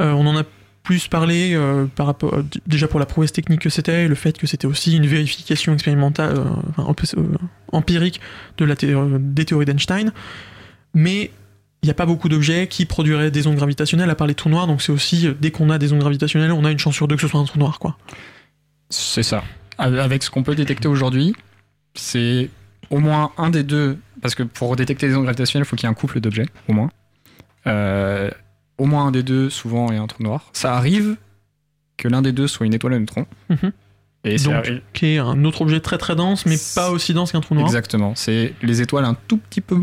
[0.00, 0.44] Euh, on en a
[0.84, 4.36] plus parlé euh, par rapport euh, déjà pour la prouesse technique que c'était, le fait
[4.36, 6.44] que c'était aussi une vérification expérimentale, euh,
[6.76, 7.22] enfin, euh,
[7.72, 8.20] empirique
[8.58, 10.12] de la thé- euh, des théories d'Einstein.
[10.94, 11.30] Mais
[11.82, 14.48] il n'y a pas beaucoup d'objets qui produiraient des ondes gravitationnelles à part les trous
[14.48, 16.94] noirs, donc c'est aussi, euh, dès qu'on a des ondes gravitationnelles, on a une chance
[16.94, 17.96] sur deux que ce soit un trou noir, quoi.
[18.90, 19.42] C'est ça.
[19.82, 21.34] Avec ce qu'on peut détecter aujourd'hui,
[21.94, 22.50] c'est
[22.90, 25.86] au moins un des deux, parce que pour détecter les ondes gravitationnelles, il faut qu'il
[25.86, 26.90] y ait un couple d'objets, au moins.
[27.66, 28.30] Euh,
[28.78, 30.50] au moins un des deux, souvent, est un trou noir.
[30.52, 31.16] Ça arrive
[31.96, 33.26] que l'un des deux soit une étoile à neutrons.
[33.48, 33.72] Mhm.
[34.24, 37.40] Et Donc, qui est un autre objet très très dense, mais pas aussi dense qu'un
[37.40, 37.66] trou noir.
[37.66, 38.12] Exactement.
[38.14, 39.82] C'est les étoiles un tout petit peu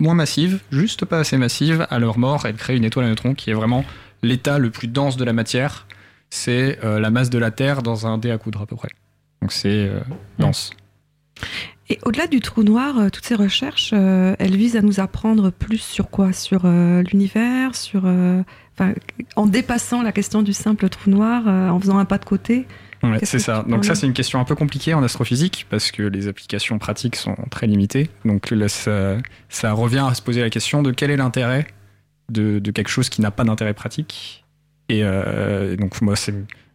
[0.00, 1.86] moins massives, juste pas assez massives.
[1.90, 3.84] À leur mort, elles créent une étoile à neutrons qui est vraiment
[4.22, 5.86] l'état le plus dense de la matière.
[6.30, 8.88] C'est euh, la masse de la Terre dans un dé à coudre à peu près.
[9.44, 10.00] Donc c'est euh,
[10.38, 10.70] dense.
[11.90, 15.50] Et au-delà du trou noir, euh, toutes ces recherches, euh, elles visent à nous apprendre
[15.50, 16.32] plus sur quoi?
[16.32, 18.94] Sur l'univers, sur, enfin,
[19.36, 22.66] en dépassant la question du simple trou noir, euh, en faisant un pas de côté?
[23.02, 23.66] Ouais, c'est ça.
[23.68, 27.16] Donc ça, c'est une question un peu compliquée en astrophysique parce que les applications pratiques
[27.16, 28.08] sont très limitées.
[28.24, 29.18] Donc là, ça,
[29.50, 31.66] ça revient à se poser la question de quel est l'intérêt
[32.30, 34.42] de, de quelque chose qui n'a pas d'intérêt pratique?
[34.88, 36.34] Et euh, donc moi, c'est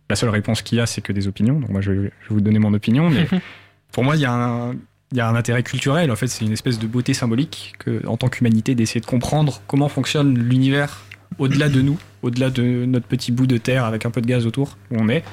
[0.10, 1.60] la seule réponse qu'il y a, c'est que des opinions.
[1.60, 3.28] Donc moi, je vais, je vais vous donner mon opinion, mais
[3.91, 4.74] pour moi, il y a un
[5.12, 6.12] il y a un intérêt culturel.
[6.12, 9.62] En fait, c'est une espèce de beauté symbolique que, en tant qu'humanité, d'essayer de comprendre
[9.66, 11.03] comment fonctionne l'univers
[11.39, 14.45] au-delà de nous, au-delà de notre petit bout de terre avec un peu de gaz
[14.45, 15.24] autour où on est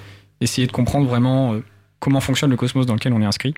[0.40, 1.64] essayer de comprendre vraiment euh,
[1.98, 3.54] comment fonctionne le cosmos dans lequel on est inscrit.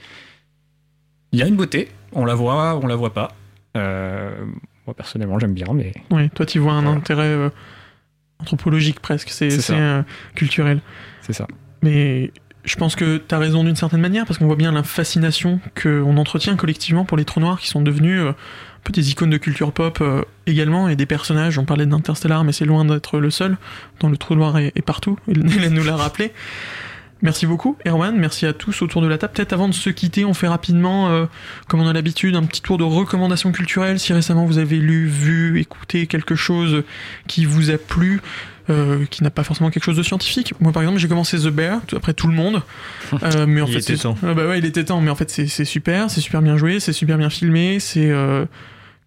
[1.32, 3.32] Il y a une beauté, on la voit, on la voit pas.
[3.76, 4.44] Euh,
[4.86, 7.50] moi personnellement j'aime bien, mais Oui, toi tu vois un intérêt euh,
[8.40, 10.02] anthropologique presque, c'est euh,
[10.34, 10.80] culturel.
[11.22, 11.46] c'est ça.
[11.82, 12.32] Mais
[12.64, 15.60] je pense que tu as raison d'une certaine manière, parce qu'on voit bien la fascination
[15.80, 19.30] qu'on entretient collectivement pour les trous noirs qui sont devenus euh, un peu des icônes
[19.30, 23.18] de culture pop euh, également, et des personnages, on parlait d'Interstellar, mais c'est loin d'être
[23.18, 23.56] le seul,
[24.00, 26.32] dans le trou noir est, est partout, Hélène nous l'a rappelé.
[27.20, 28.16] Merci beaucoup, Erwan.
[28.16, 29.32] Merci à tous autour de la table.
[29.34, 31.26] Peut-être avant de se quitter, on fait rapidement, euh,
[31.66, 33.98] comme on a l'habitude, un petit tour de recommandations culturelles.
[33.98, 36.84] Si récemment vous avez lu, vu, écouté quelque chose
[37.26, 38.20] qui vous a plu,
[38.70, 40.54] euh, qui n'a pas forcément quelque chose de scientifique.
[40.60, 42.62] Moi, par exemple, j'ai commencé The Bear, après tout le monde.
[43.22, 44.16] Euh, mais en Il fait, était temps.
[44.22, 45.00] Ah bah ouais, il était temps.
[45.00, 48.44] Mais en fait, c'est super, c'est super bien joué, c'est super bien filmé, c'est euh,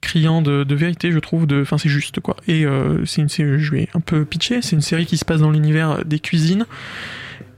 [0.02, 1.46] criant de, de vérité, je trouve.
[1.46, 2.36] de- Enfin, c'est juste quoi.
[2.48, 2.66] Et
[3.06, 4.62] c'est une série, je vais un peu pitcher.
[4.64, 6.66] C'est une série qui se passe dans l'univers des cuisines.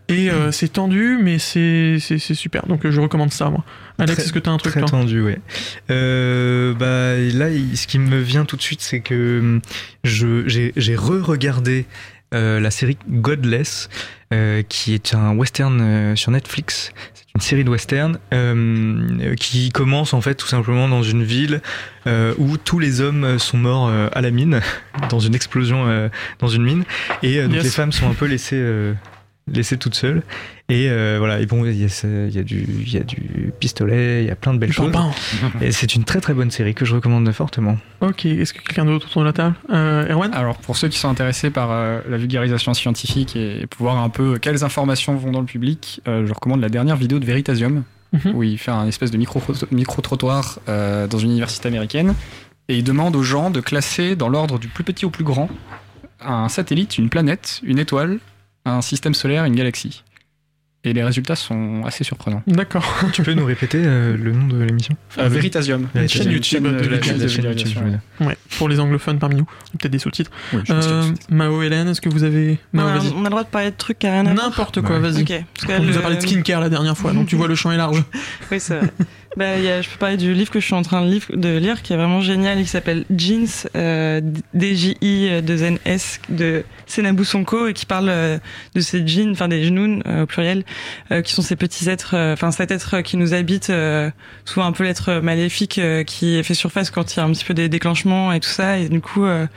[0.09, 2.65] Et euh, c'est tendu, mais c'est super.
[2.67, 3.63] Donc euh, je recommande ça, moi.
[3.99, 5.39] Alex, est-ce que t'as un truc Très tendu, ouais.
[5.91, 9.61] Euh, bah, là, ce qui me vient tout de suite, c'est que hum,
[10.03, 11.85] j'ai re-regardé
[12.33, 13.89] euh, la série Godless,
[14.67, 16.91] qui est un western sur Netflix.
[17.13, 21.61] C'est une série de western euh, qui commence en fait tout simplement dans une ville
[22.39, 24.59] où tous les hommes sont morts à la mine,
[25.09, 26.83] dans une explosion dans une mine,
[27.21, 27.63] et donc Yes.
[27.63, 28.59] les femmes sont un peu laissées
[29.51, 30.23] laissées toutes seules.
[30.69, 34.23] Et euh, voilà, et bon, il y, a y, du- il y a du pistolet,
[34.23, 34.93] il y a plein de belles Du choses.
[35.61, 37.77] Et c'est une très très bonne série que je recommande fortement.
[38.01, 39.55] Ok, est-ce que quelqu'un d'autre autour de la table?
[39.69, 40.33] Euh, Erwan?
[40.33, 43.97] Alors pour ceux qui sont intéressés par euh, la vulgarisation scientifique et, et pour voir
[44.01, 47.25] un peu quelles informations vont dans le public, euh, je recommande la dernière vidéo de
[47.25, 47.83] Veritasium
[48.35, 49.41] où il fait un espèce de micro,
[49.71, 52.13] micro trottoir euh, dans une université américaine
[52.69, 55.49] et il demande aux gens de classer dans l'ordre du plus petit au plus grand
[56.21, 58.19] un satellite, une planète, une étoile,
[58.65, 60.03] un système solaire, une galaxie.
[60.85, 62.43] Et les résultats sont assez surprenants.
[62.45, 62.83] D'accord.
[63.13, 64.97] Tu peux nous répéter euh, le nom de l'émission?
[65.17, 65.87] Euh, Veritasium.
[65.95, 66.67] La chaîne YouTube
[68.57, 69.45] pour les anglophones parmi nous,
[69.79, 70.29] peut-être des sous-titres.
[70.51, 72.57] Oui, Euh, Mao, Hélène, est-ce que vous avez.
[72.73, 73.13] Mao, vas-y.
[73.15, 74.45] on a le droit de parler de trucs rien à voir.
[74.49, 75.21] N'importe quoi, vas-y.
[75.21, 77.37] Ok, parce que On nous le- a parlé de skincare la dernière fois, donc tu
[77.37, 78.03] vois le champ est large.
[78.51, 78.89] Oui, c'est vrai.
[79.37, 81.09] bah, il y a, je peux parler du livre que je suis en train de,
[81.09, 83.47] livre- de lire qui est vraiment génial et qui s'appelle Jeans,
[83.77, 84.19] euh,
[84.53, 88.37] D-J-I-2-N-S de Senabu Sonko et qui parle euh,
[88.75, 90.63] de ces jeans, enfin des genoux euh, au pluriel,
[91.11, 94.11] euh, qui sont ces petits êtres, euh, enfin cet être qui nous habite, euh,
[94.45, 97.45] souvent un peu l'être maléfique euh, qui fait surface quand il y a un petit
[97.45, 98.77] peu des déclenchements et tout ça.
[98.77, 99.47] Et du coup, euh,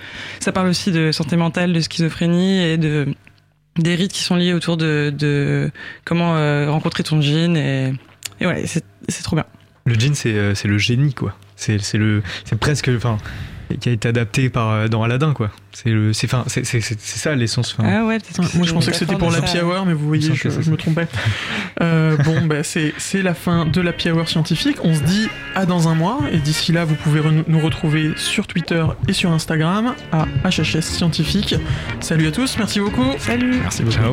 [0.40, 3.06] ça parle aussi de santé mentale, de schizophrénie et de
[3.76, 5.70] des rites qui sont liés autour de,
[6.06, 7.92] comment euh, rencontrer ton jean et,
[8.40, 9.44] ouais, c'est trop bien.
[9.84, 11.36] Le djinn, c'est euh, le génie, quoi.
[11.54, 13.18] C'est c'est le, c'est presque, enfin,
[13.80, 15.50] qui a été adapté par euh, dans Aladdin, quoi.
[15.72, 17.74] C'est le, c'est, enfin, c'est c'est c'est c'est ça l'essence.
[17.78, 17.88] enfin.
[17.88, 18.18] Ah ouais,
[18.54, 19.58] Moi, je pensais que c'était pour l'Happy.
[19.60, 21.06] Hour, mais vous voyez, je, je me trompais.
[21.82, 24.78] Euh, bon, bah, c'est c'est la fin de l'Happy Hour scientifique.
[24.84, 28.12] On se dit à dans un mois, et d'ici là, vous pouvez re- nous retrouver
[28.16, 31.54] sur Twitter et sur Instagram à HHS Scientifique.
[32.00, 33.12] Salut à tous, merci beaucoup.
[33.18, 33.56] Salut.
[33.62, 33.96] Merci beaucoup.
[33.96, 34.12] Ciao.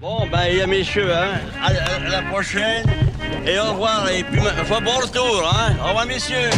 [0.00, 2.84] Bon, ben, les messieurs, hein, à, à- à la prochaine.
[3.46, 4.08] Et au revoir.
[4.10, 5.74] Et puis, bon retour, hein.
[5.84, 6.50] Au revoir, messieurs.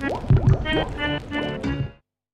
[0.00, 1.29] Thank.